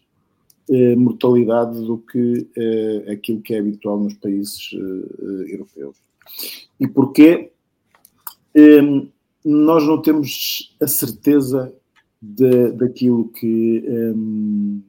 eh, 0.69 0.95
mortalidade 0.95 1.79
do 1.79 1.97
que 1.97 2.47
eh, 2.55 3.13
aquilo 3.13 3.41
que 3.41 3.53
é 3.53 3.59
habitual 3.59 3.99
nos 3.99 4.13
países 4.15 4.71
eh, 4.73 5.53
europeus. 5.53 5.95
E 6.79 6.87
porquê? 6.87 7.51
Ehm, 8.53 9.07
nós 9.45 9.85
não 9.87 10.01
temos 10.01 10.75
a 10.81 10.87
certeza 10.87 11.73
de, 12.21 12.71
daquilo 12.71 13.29
que, 13.29 13.83
ehm, 13.87 14.79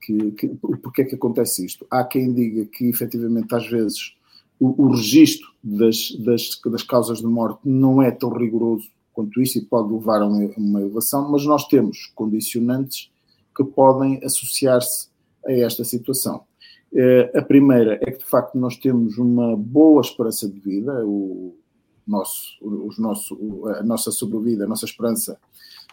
que, 0.00 0.32
que. 0.32 0.50
É 0.98 1.04
que 1.04 1.14
acontece 1.14 1.64
isto? 1.64 1.86
Há 1.90 2.02
quem 2.04 2.32
diga 2.32 2.66
que, 2.66 2.88
efetivamente, 2.88 3.54
às 3.54 3.68
vezes 3.68 4.14
o, 4.58 4.84
o 4.84 4.88
registro 4.92 5.48
das, 5.62 6.10
das, 6.24 6.60
das 6.64 6.82
causas 6.82 7.18
de 7.18 7.26
morte 7.26 7.60
não 7.64 8.02
é 8.02 8.10
tão 8.10 8.30
rigoroso 8.30 8.88
quanto 9.12 9.40
isso 9.40 9.58
e 9.58 9.64
pode 9.64 9.92
levar 9.92 10.22
a 10.22 10.26
uma 10.26 10.80
elevação, 10.80 11.30
mas 11.30 11.46
nós 11.46 11.68
temos 11.68 12.10
condicionantes 12.16 13.12
que 13.54 13.64
podem 13.64 14.20
associar-se 14.24 15.08
a 15.46 15.52
esta 15.52 15.84
situação. 15.84 16.44
Eh, 16.94 17.32
a 17.34 17.42
primeira 17.42 17.98
é 18.02 18.10
que, 18.12 18.18
de 18.18 18.24
facto, 18.24 18.56
nós 18.56 18.76
temos 18.76 19.18
uma 19.18 19.56
boa 19.56 20.00
esperança 20.00 20.48
de 20.48 20.58
vida, 20.60 21.04
o 21.04 21.56
nosso, 22.06 22.56
os 22.62 22.98
nosso, 22.98 23.66
a 23.68 23.82
nossa 23.82 24.12
sobrevida, 24.12 24.64
a 24.64 24.68
nossa 24.68 24.84
esperança 24.84 25.38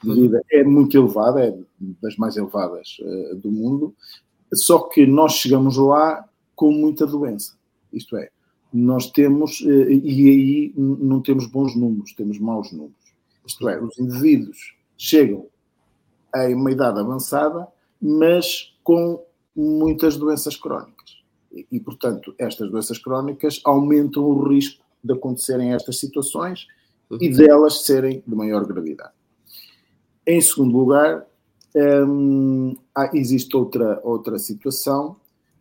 de 0.03 0.13
vida 0.13 0.43
é 0.51 0.63
muito 0.63 0.95
elevada, 0.95 1.43
é 1.43 1.57
das 2.01 2.17
mais 2.17 2.37
elevadas 2.37 2.97
uh, 2.99 3.35
do 3.35 3.51
mundo, 3.51 3.95
só 4.53 4.79
que 4.79 5.05
nós 5.05 5.33
chegamos 5.33 5.77
lá 5.77 6.27
com 6.55 6.71
muita 6.71 7.07
doença. 7.07 7.55
Isto 7.91 8.17
é, 8.17 8.29
nós 8.73 9.09
temos, 9.09 9.61
e 9.61 10.29
aí 10.29 10.73
não 10.75 11.21
temos 11.21 11.47
bons 11.47 11.75
números, 11.75 12.13
temos 12.13 12.39
maus 12.39 12.71
números. 12.71 12.95
Isto 13.45 13.67
é, 13.69 13.81
os 13.81 13.97
indivíduos 13.97 14.75
chegam 14.97 15.47
a 16.33 16.47
uma 16.47 16.71
idade 16.71 16.99
avançada, 16.99 17.67
mas 18.01 18.73
com 18.83 19.23
muitas 19.55 20.17
doenças 20.17 20.55
crónicas. 20.55 21.21
E, 21.51 21.67
e, 21.71 21.79
portanto, 21.79 22.33
estas 22.37 22.69
doenças 22.69 22.97
crónicas 22.97 23.59
aumentam 23.63 24.23
o 24.23 24.47
risco 24.47 24.83
de 25.03 25.13
acontecerem 25.13 25.73
estas 25.73 25.99
situações 25.99 26.67
e 27.19 27.27
uhum. 27.27 27.33
delas 27.35 27.83
serem 27.83 28.23
de 28.25 28.35
maior 28.35 28.65
gravidade. 28.65 29.13
Em 30.25 30.39
segundo 30.39 30.77
lugar, 30.77 31.25
hum, 32.07 32.75
existe 33.13 33.55
outra, 33.55 33.99
outra 34.03 34.37
situação 34.37 35.17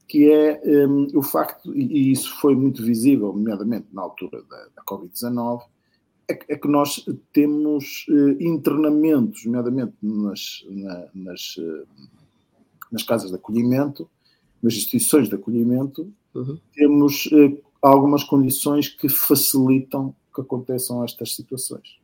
que 0.06 0.28
é 0.28 0.60
um, 0.88 1.06
o 1.14 1.22
facto, 1.22 1.72
e 1.72 2.10
isso 2.10 2.36
foi 2.40 2.56
muito 2.56 2.82
visível, 2.82 3.32
nomeadamente 3.32 3.86
na 3.92 4.02
altura 4.02 4.42
da, 4.42 4.56
da 4.74 4.82
Covid-19, 4.82 5.62
é, 6.30 6.38
é, 6.48 6.56
que 6.56 6.68
nós 6.68 7.04
temos 7.32 8.06
uh, 8.08 8.42
internamentos, 8.42 9.44
nomeadamente 9.44 9.94
nas, 10.00 10.64
na, 10.68 11.06
nas, 11.12 11.56
uh, 11.56 11.86
nas 12.90 13.02
casas 13.02 13.30
de 13.30 13.36
acolhimento, 13.36 14.08
nas 14.62 14.74
instituições 14.74 15.28
de 15.28 15.34
acolhimento, 15.34 16.12
uhum. 16.34 16.58
temos 16.72 17.26
uh, 17.26 17.58
algumas 17.82 18.22
condições 18.22 18.88
que 18.88 19.08
facilitam 19.08 20.14
que 20.34 20.40
aconteçam 20.40 21.04
estas 21.04 21.34
situações. 21.34 21.98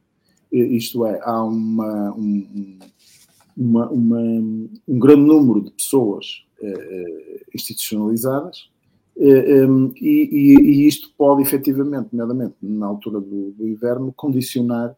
Isto 0.51 1.07
é, 1.07 1.21
há 1.23 1.45
uma, 1.45 2.13
um, 2.13 2.79
uma, 3.57 3.89
uma, 3.91 4.21
um 4.89 4.99
grande 4.99 5.23
número 5.23 5.61
de 5.61 5.71
pessoas 5.71 6.45
institucionalizadas 7.53 8.71
um, 9.19 9.93
e, 9.97 10.29
e, 10.31 10.87
isto 10.87 11.11
pode 11.17 11.43
efetivamente, 11.43 12.09
nomeadamente 12.13 12.57
na 12.63 12.87
altura 12.87 13.21
do, 13.21 13.53
do 13.53 13.67
inverno, 13.67 14.13
condicionar 14.15 14.95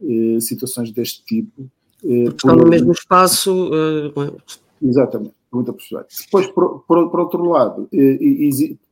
uh, 0.00 0.40
situações 0.40 0.90
deste 0.90 1.24
tipo. 1.24 1.70
Porque 2.00 2.28
estão 2.28 2.56
no 2.56 2.68
mesmo 2.68 2.92
espaço. 2.92 3.70
Exatamente, 4.80 5.34
muita 5.52 5.72
possibilidade. 5.72 6.14
Depois, 6.24 6.46
por, 6.46 6.84
por, 6.86 7.10
por 7.10 7.20
outro 7.20 7.44
lado, 7.44 7.88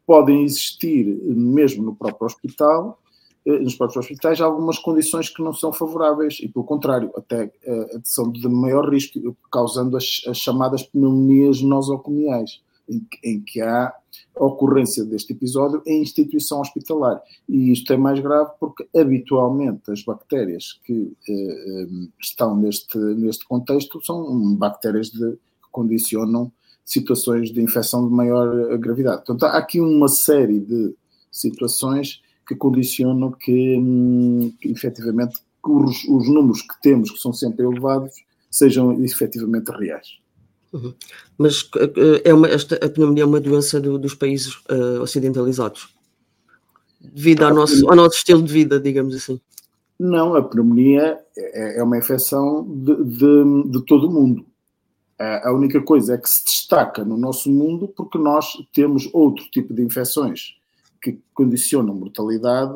podem 0.07 0.45
existir, 0.45 1.05
mesmo 1.25 1.85
no 1.85 1.95
próprio 1.95 2.27
hospital, 2.27 2.99
eh, 3.47 3.61
nos 3.61 3.77
próprios 3.77 4.05
hospitais, 4.05 4.41
algumas 4.41 4.79
condições 4.79 5.29
que 5.29 5.41
não 5.41 5.53
são 5.53 5.73
favoráveis 5.73 6.39
e, 6.43 6.49
pelo 6.49 6.65
contrário, 6.65 7.12
até 7.17 7.45
uh, 7.45 8.01
são 8.03 8.31
de 8.31 8.49
maior 8.49 8.91
risco, 8.91 9.37
causando 9.51 9.97
as, 9.97 10.23
as 10.27 10.37
chamadas 10.37 10.83
pneumonias 10.83 11.62
nosocomiais, 11.62 12.61
em, 12.88 13.07
em, 13.22 13.40
que 13.40 13.61
há 13.61 13.92
ocorrência 14.35 15.05
deste 15.05 15.33
episódio 15.33 15.83
em 15.87 16.03
instituição 16.03 16.61
hospitalar. 16.61 17.20
E 17.49 17.72
isto 17.72 17.92
é 17.92 17.96
mais 17.96 18.20
grave 18.20 18.51
porque, 18.59 18.87
habitualmente, 18.96 19.90
as 19.90 20.03
bactérias 20.03 20.81
que 20.85 20.92
uh, 20.92 22.09
estão 22.20 22.57
neste, 22.57 22.99
neste 22.99 23.46
contexto 23.46 24.05
são 24.05 24.55
bactérias 24.55 25.11
de, 25.11 25.33
que 25.33 25.70
condicionam 25.70 26.53
situações 26.85 27.51
de 27.51 27.61
infecção 27.61 28.07
de 28.09 28.14
maior 28.14 28.79
gravidade. 28.79 29.25
Portanto, 29.25 29.44
há 29.44 29.59
aqui 29.59 29.81
uma 29.81 30.09
série 30.09 30.61
de 30.61 30.94
situações 31.31 32.22
que 32.46 32.55
condicionam 32.55 33.33
que, 33.33 33.77
hum, 33.77 34.53
que 34.61 34.70
efetivamente 34.70 35.40
os, 35.64 36.05
os, 36.05 36.29
números 36.29 36.62
que 36.62 36.81
temos, 36.81 37.11
que 37.11 37.18
são 37.18 37.33
sempre 37.33 37.66
elevados, 37.66 38.14
sejam 38.49 38.92
efetivamente 39.05 39.68
reais. 39.70 40.18
Uhum. 40.77 40.95
Mas 41.39 41.69
eh, 41.77 42.23
é 42.25 42.35
uma, 42.35 42.49
esta, 42.49 42.77
a 42.77 42.89
pneumonia 42.89 43.23
é 43.23 43.27
uma 43.27 43.41
doença 43.41 43.81
do, 43.81 43.99
dos 43.99 44.15
países 44.15 44.57
uh, 44.71 45.01
ocidentalizados? 45.01 45.95
Devido 47.01 47.45
ao 47.45 47.55
nosso, 47.55 47.89
ao 47.89 47.97
nosso 47.97 48.17
estilo 48.17 48.43
de 48.43 48.53
vida, 48.53 48.79
digamos 48.79 49.15
assim. 49.15 49.41
Não, 49.99 50.35
a 50.35 50.43
pneumonia 50.43 51.19
é, 51.37 51.79
é 51.79 51.83
uma 51.83 51.97
infecção 51.97 52.65
de, 52.69 52.97
de, 53.05 53.71
de 53.71 53.87
todo 53.87 54.09
o 54.09 54.12
mundo. 54.12 54.45
A 55.19 55.51
única 55.51 55.81
coisa 55.81 56.12
é 56.15 56.19
que 56.19 56.29
se 56.29 56.45
destaca 56.45 57.03
no 57.03 57.17
nosso 57.17 57.51
mundo 57.51 57.89
porque 57.97 58.19
nós 58.19 58.49
temos 58.75 59.09
outro 59.15 59.47
tipo 59.51 59.73
de 59.73 59.83
infecções 59.83 60.57
que 61.01 61.19
condicionam 61.35 61.95
mortalidade 61.95 62.75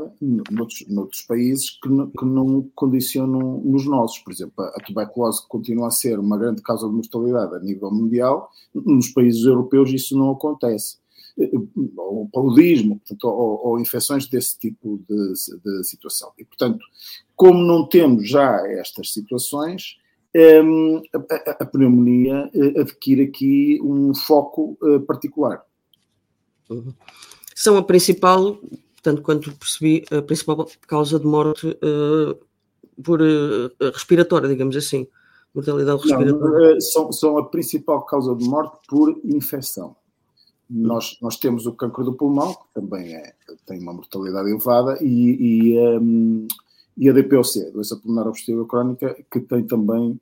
noutros, 0.50 0.84
noutros 0.88 1.22
países 1.22 1.70
que 1.70 1.88
que 1.88 2.24
não, 2.24 2.68
condicionam 2.74 3.60
nos 3.64 3.86
nossos. 3.86 4.18
Por 4.20 4.32
exemplo, 4.32 4.64
a 4.64 4.80
tuberculose 4.84 5.46
continua 5.48 5.88
a 5.88 5.90
ser 5.90 6.18
uma 6.18 6.38
grande 6.38 6.62
causa 6.62 6.86
de 6.86 6.94
mortalidade 6.94 7.54
a 7.54 7.58
nível 7.60 7.90
mundial, 7.90 8.50
nos 8.74 9.08
países 9.08 9.44
europeus 9.44 9.90
isso 9.92 10.16
não 10.16 10.30
acontece. 10.30 10.98
Ou 11.96 12.28
paludismo, 12.28 12.98
portanto, 12.98 13.24
ou, 13.24 13.68
ou, 13.68 13.80
infecções 13.80 14.28
desse 14.28 14.58
tipo 14.58 15.02
de, 15.08 15.32
de, 15.64 15.84
situação. 15.84 16.32
E, 16.38 16.44
portanto, 16.44 16.84
como 17.34 17.62
não 17.62 17.88
temos 17.88 18.28
já 18.28 18.60
estas 18.68 19.12
situações, 19.12 19.96
hum, 20.34 21.00
a, 21.58 21.64
pneumonia 21.64 22.50
eh, 22.52 22.80
adquire 22.80 23.22
aqui 23.22 23.80
um 23.82 24.12
foco 24.14 24.76
eh, 24.82 24.98
particular. 24.98 25.64
Uhum 26.68 26.92
são 27.60 27.76
a 27.76 27.82
principal, 27.82 28.58
tanto 29.02 29.20
quanto 29.20 29.54
percebi, 29.54 30.02
a 30.10 30.22
principal 30.22 30.66
causa 30.88 31.20
de 31.20 31.26
morte 31.26 31.66
uh, 31.66 32.34
por 33.04 33.20
uh, 33.20 33.70
respiratória, 33.92 34.48
digamos 34.48 34.74
assim. 34.74 35.06
Mortalidade 35.54 36.00
respiratória. 36.00 36.72
Não, 36.72 36.80
são, 36.80 37.12
são 37.12 37.36
a 37.36 37.50
principal 37.50 38.06
causa 38.06 38.34
de 38.34 38.48
morte 38.48 38.78
por 38.88 39.20
infecção. 39.22 39.94
Nós, 40.70 41.18
nós 41.20 41.36
temos 41.36 41.66
o 41.66 41.74
câncer 41.74 42.04
do 42.04 42.14
pulmão, 42.14 42.54
que 42.54 42.80
também 42.80 43.14
é, 43.14 43.34
tem 43.66 43.78
uma 43.80 43.92
mortalidade 43.92 44.48
elevada, 44.48 44.96
e, 45.02 45.74
e, 45.74 45.78
um, 45.98 46.48
e 46.96 47.10
a 47.10 47.12
DPOC, 47.12 47.72
doença 47.72 47.96
pulmonar 47.96 48.26
obstrutiva 48.26 48.64
crónica, 48.64 49.14
que 49.30 49.40
tem 49.40 49.64
também 49.64 50.18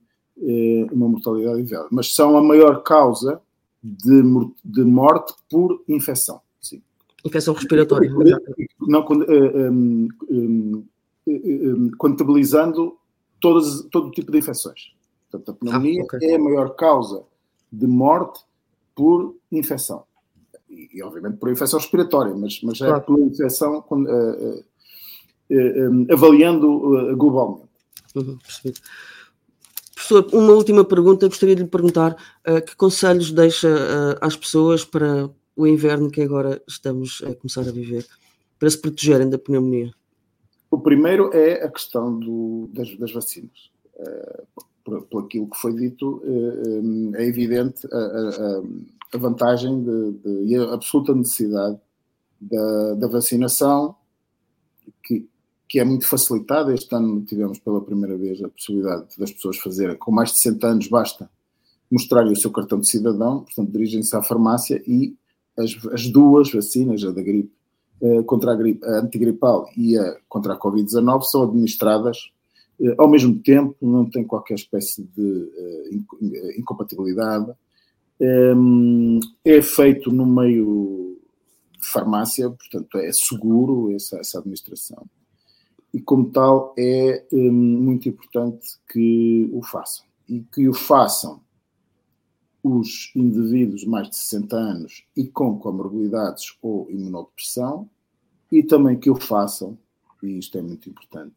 uma 0.90 1.09
mortalidade 1.09 1.61
elevada. 1.61 1.88
Mas 1.92 2.12
são 2.12 2.37
a 2.37 2.42
maior 2.42 2.83
causa 2.83 3.40
de, 3.81 4.22
de 4.64 4.83
morte 4.83 5.35
por 5.48 5.85
infecção. 5.87 6.40
Infecção 7.24 7.54
respiratória. 7.54 8.11
Não, 8.81 9.04
um, 9.11 10.09
um, 10.31 10.85
um, 11.26 11.90
contabilizando 11.98 12.96
todas, 13.40 13.83
todo 13.90 14.11
tipo 14.11 14.31
de 14.31 14.38
infecções. 14.38 14.92
Portanto, 15.31 15.50
a 15.50 15.54
pneumonia 15.54 16.02
ah, 16.02 16.04
okay. 16.04 16.31
é 16.31 16.37
a 16.37 16.38
maior 16.38 16.74
causa 16.74 17.24
de 17.70 17.87
morte 17.87 18.40
por 18.94 19.37
infecção. 19.50 20.04
E, 20.70 21.02
obviamente, 21.02 21.37
por 21.38 21.50
infecção 21.50 21.78
respiratória, 21.78 22.35
mas, 22.35 22.61
mas 22.62 22.81
é 22.81 22.87
claro. 22.87 22.96
é 22.96 23.00
por 23.00 23.18
infecção 23.20 23.85
uh, 23.90 23.94
uh, 23.94 24.64
uh, 25.50 26.12
avaliando 26.12 27.16
globalmente. 27.16 27.68
Uhum, 28.14 28.38
Professor, 29.94 30.26
uma 30.33 30.52
última 30.52 30.85
pergunta. 30.85 31.26
Gostaria 31.26 31.57
de 31.57 31.62
lhe 31.62 31.68
perguntar 31.68 32.16
que 32.66 32.74
conselhos 32.76 33.33
deixa 33.33 34.16
às 34.20 34.37
pessoas 34.37 34.85
para 34.85 35.28
o 35.59 35.66
inverno 35.66 36.09
que 36.09 36.23
agora 36.23 36.62
estamos 36.68 37.21
a 37.27 37.35
começar 37.35 37.68
a 37.68 37.73
viver, 37.73 38.07
para 38.61 38.71
se 38.71 38.79
protegerem 38.79 39.29
da 39.29 39.37
pneumonia? 39.37 39.92
O 40.71 40.79
primeiro 40.79 41.35
é 41.35 41.64
a 41.64 41.68
questão 41.68 42.16
do, 42.16 42.71
das, 42.73 42.97
das, 42.97 43.12
vacinas. 43.12 43.68
Uh, 43.97 44.62
por, 44.85 45.03
por, 45.03 45.25
aquilo 45.25 45.51
que 45.51 45.59
foi 45.59 45.75
dito, 45.75 46.23
uh, 46.25 47.16
é 47.16 47.27
evidente 47.27 47.88
a, 47.92 47.97
a, 47.97 48.62
a 49.14 49.18
vantagem 49.18 49.83
de, 49.83 50.12
de, 50.12 50.44
e 50.44 50.55
a 50.55 50.75
absoluta 50.75 51.12
necessidade 51.12 51.77
da, 52.40 52.94
da 52.94 53.09
vacinação, 53.09 53.97
que, 55.03 55.29
que 55.68 55.81
é 55.81 55.85
muito 55.85 56.07
facilitada. 56.07 56.73
Este 56.73 56.94
ano 56.94 57.23
tivemos 57.23 57.59
pela 57.59 57.81
primeira 57.81 58.16
vez 58.16 58.40
a 58.44 58.49
possibilidade 58.49 59.09
das 59.18 59.33
pessoas 59.33 59.59
fazerem, 59.59 59.97
com 59.97 60.12
mais 60.12 60.31
de 60.31 60.38
60 60.38 60.66
anos, 60.68 60.87
basta 60.87 61.29
mostrarem 61.90 62.33
o 62.33 62.37
seu 62.37 62.53
cartão 62.53 62.79
de 62.79 62.88
cidadão, 62.88 63.40
portanto, 63.40 63.73
dirigem-se 63.73 64.14
à 64.14 64.23
farmácia 64.23 64.81
e 64.87 65.16
as, 65.59 65.77
as 65.92 66.09
duas 66.09 66.53
vacinas, 66.53 67.05
a 67.05 67.11
da 67.11 67.23
gripe 67.23 67.53
uh, 68.01 68.23
contra 68.25 68.53
a 68.53 68.57
gripe 68.57 68.85
a 68.85 69.01
antigripal 69.01 69.68
e 69.77 69.99
a 69.99 70.16
contra 70.29 70.55
a 70.55 70.59
Covid-19, 70.59 71.23
são 71.25 71.42
administradas 71.42 72.31
uh, 72.81 72.94
ao 72.97 73.09
mesmo 73.09 73.38
tempo, 73.40 73.77
não 73.83 74.09
tem 74.09 74.25
qualquer 74.25 74.55
espécie 74.55 75.03
de 75.03 75.23
uh, 75.23 76.59
incompatibilidade. 76.59 77.53
É 79.44 79.62
feito 79.62 80.11
no 80.11 80.27
meio 80.27 81.16
de 81.81 81.87
farmácia, 81.87 82.51
portanto 82.51 82.99
é 82.99 83.12
seguro 83.12 83.94
essa, 83.94 84.18
essa 84.18 84.40
administração. 84.40 85.07
E 85.94 86.01
como 86.01 86.29
tal 86.31 86.75
é 86.77 87.25
muito 87.33 88.09
importante 88.09 88.66
que 88.92 89.49
o 89.53 89.62
façam. 89.62 90.05
E 90.29 90.40
que 90.53 90.68
o 90.68 90.75
façam 90.75 91.40
os 92.76 93.11
indivíduos 93.14 93.85
mais 93.85 94.09
de 94.11 94.16
60 94.16 94.57
anos 94.57 95.04
e 95.16 95.26
com 95.26 95.59
comorbilidades 95.59 96.57
ou 96.62 96.90
imunodepressão 96.90 97.88
e 98.50 98.62
também 98.62 98.98
que 98.98 99.11
o 99.11 99.14
façam, 99.14 99.78
e 100.22 100.38
isto 100.38 100.57
é 100.59 100.62
muito 100.62 100.88
importante, 100.88 101.35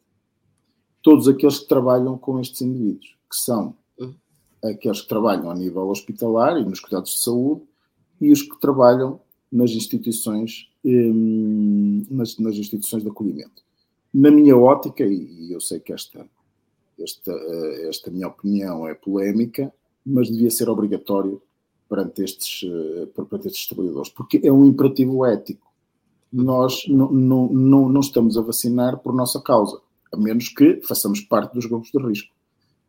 todos 1.01 1.27
aqueles 1.27 1.59
que 1.59 1.67
trabalham 1.67 2.17
com 2.17 2.39
estes 2.39 2.61
indivíduos, 2.61 3.15
que 3.29 3.35
são 3.35 3.75
aqueles 4.63 5.01
que 5.01 5.07
trabalham 5.07 5.49
a 5.49 5.55
nível 5.55 5.89
hospitalar 5.89 6.59
e 6.59 6.65
nos 6.65 6.79
cuidados 6.79 7.11
de 7.11 7.19
saúde 7.19 7.61
e 8.19 8.31
os 8.31 8.41
que 8.43 8.59
trabalham 8.59 9.19
nas 9.51 9.71
instituições, 9.71 10.69
hum, 10.85 12.05
nas, 12.09 12.37
nas 12.37 12.55
instituições 12.55 13.03
de 13.03 13.09
acolhimento. 13.09 13.63
Na 14.13 14.29
minha 14.29 14.55
ótica, 14.55 15.03
e 15.05 15.51
eu 15.51 15.59
sei 15.59 15.79
que 15.79 15.91
esta, 15.91 16.25
esta, 16.99 17.31
eh, 17.31 17.89
esta 17.89 18.11
minha 18.11 18.27
opinião 18.27 18.87
é 18.87 18.93
polémica, 18.93 19.73
mas 20.05 20.29
devia 20.29 20.49
ser 20.49 20.69
obrigatório 20.69 21.41
perante 21.89 22.23
estes, 22.23 22.63
eh, 22.63 23.05
perante 23.07 23.47
estes 23.47 23.67
trabalhadores, 23.67 24.09
porque 24.09 24.39
é 24.43 24.51
um 24.51 24.65
imperativo 24.65 25.25
ético. 25.25 25.69
Nós 26.31 26.83
não, 26.87 27.11
não, 27.11 27.47
não, 27.51 27.89
não 27.89 28.01
estamos 28.01 28.37
a 28.37 28.41
vacinar 28.41 28.97
por 28.99 29.13
nossa 29.13 29.41
causa, 29.41 29.81
a 30.11 30.17
menos 30.17 30.47
que 30.47 30.81
façamos 30.87 31.19
parte 31.21 31.53
dos 31.53 31.65
grupos 31.65 31.91
de 31.91 31.99
risco. 32.01 32.33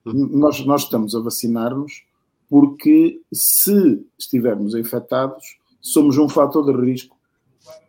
Nós, 0.05 0.65
nós 0.65 0.83
estamos 0.83 1.15
a 1.15 1.21
vacinar-nos 1.21 2.05
porque, 2.49 3.21
se 3.33 4.05
estivermos 4.19 4.75
infectados, 4.75 5.59
somos 5.81 6.19
um 6.19 6.29
fator 6.29 6.65
de 6.65 6.81
risco 6.81 7.17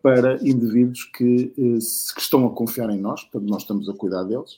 para 0.01 0.35
indivíduos 0.47 1.03
que, 1.03 1.53
eh, 1.57 1.79
que 2.15 2.21
estão 2.21 2.45
a 2.45 2.49
confiar 2.49 2.89
em 2.89 2.99
nós, 2.99 3.21
portanto, 3.23 3.49
nós 3.49 3.61
estamos 3.63 3.89
a 3.89 3.93
cuidar 3.93 4.23
deles. 4.23 4.57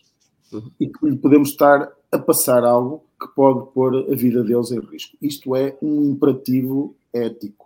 E 0.79 0.87
que 0.87 1.15
podemos 1.17 1.49
estar 1.49 1.91
a 2.11 2.19
passar 2.19 2.63
algo 2.63 3.03
que 3.19 3.27
pode 3.35 3.71
pôr 3.73 4.11
a 4.11 4.15
vida 4.15 4.43
deles 4.43 4.71
em 4.71 4.79
risco. 4.79 5.17
Isto 5.21 5.55
é 5.55 5.77
um 5.81 6.11
imperativo 6.11 6.95
ético. 7.13 7.65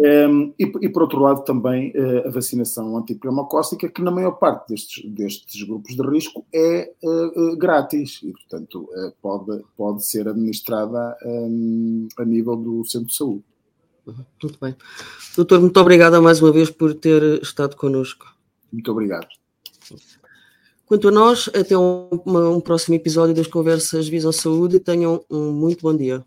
Um, 0.00 0.04
ehm, 0.04 0.52
e, 0.58 0.64
e, 0.82 0.88
por 0.88 1.02
outro 1.02 1.20
lado, 1.20 1.44
também 1.44 1.92
uh, 1.92 2.26
a 2.26 2.30
vacinação 2.30 2.96
antipneumocócica, 2.96 3.88
que 3.88 4.02
na 4.02 4.10
maior 4.10 4.32
parte 4.32 4.68
destes, 4.68 5.08
destes 5.08 5.62
grupos 5.62 5.94
de 5.94 6.02
risco 6.02 6.44
é 6.52 6.92
uh, 7.02 7.52
uh, 7.52 7.56
grátis 7.56 8.20
e, 8.22 8.32
portanto, 8.32 8.88
pode, 9.22 9.62
pode 9.76 10.06
ser 10.06 10.28
administrada 10.28 11.16
um, 11.24 12.08
a 12.18 12.24
nível 12.24 12.56
do 12.56 12.84
centro 12.84 13.08
de 13.08 13.16
saúde. 13.16 13.44
Uhum, 14.06 14.24
muito 14.42 14.58
bem. 14.60 14.76
Doutor, 15.36 15.60
muito 15.60 15.80
obrigado 15.80 16.20
mais 16.20 16.42
uma 16.42 16.52
vez 16.52 16.70
por 16.70 16.94
ter 16.94 17.40
estado 17.42 17.76
connosco. 17.76 18.26
Muito 18.72 18.90
obrigado. 18.90 19.43
Quanto 20.94 21.08
a 21.08 21.10
nós, 21.10 21.50
até 21.52 21.76
um, 21.76 22.08
um 22.24 22.60
próximo 22.60 22.94
episódio 22.94 23.34
das 23.34 23.48
Conversas 23.48 24.06
Visão 24.06 24.30
Saúde. 24.30 24.78
Tenham 24.78 25.24
um 25.28 25.50
muito 25.50 25.82
bom 25.82 25.96
dia. 25.96 26.24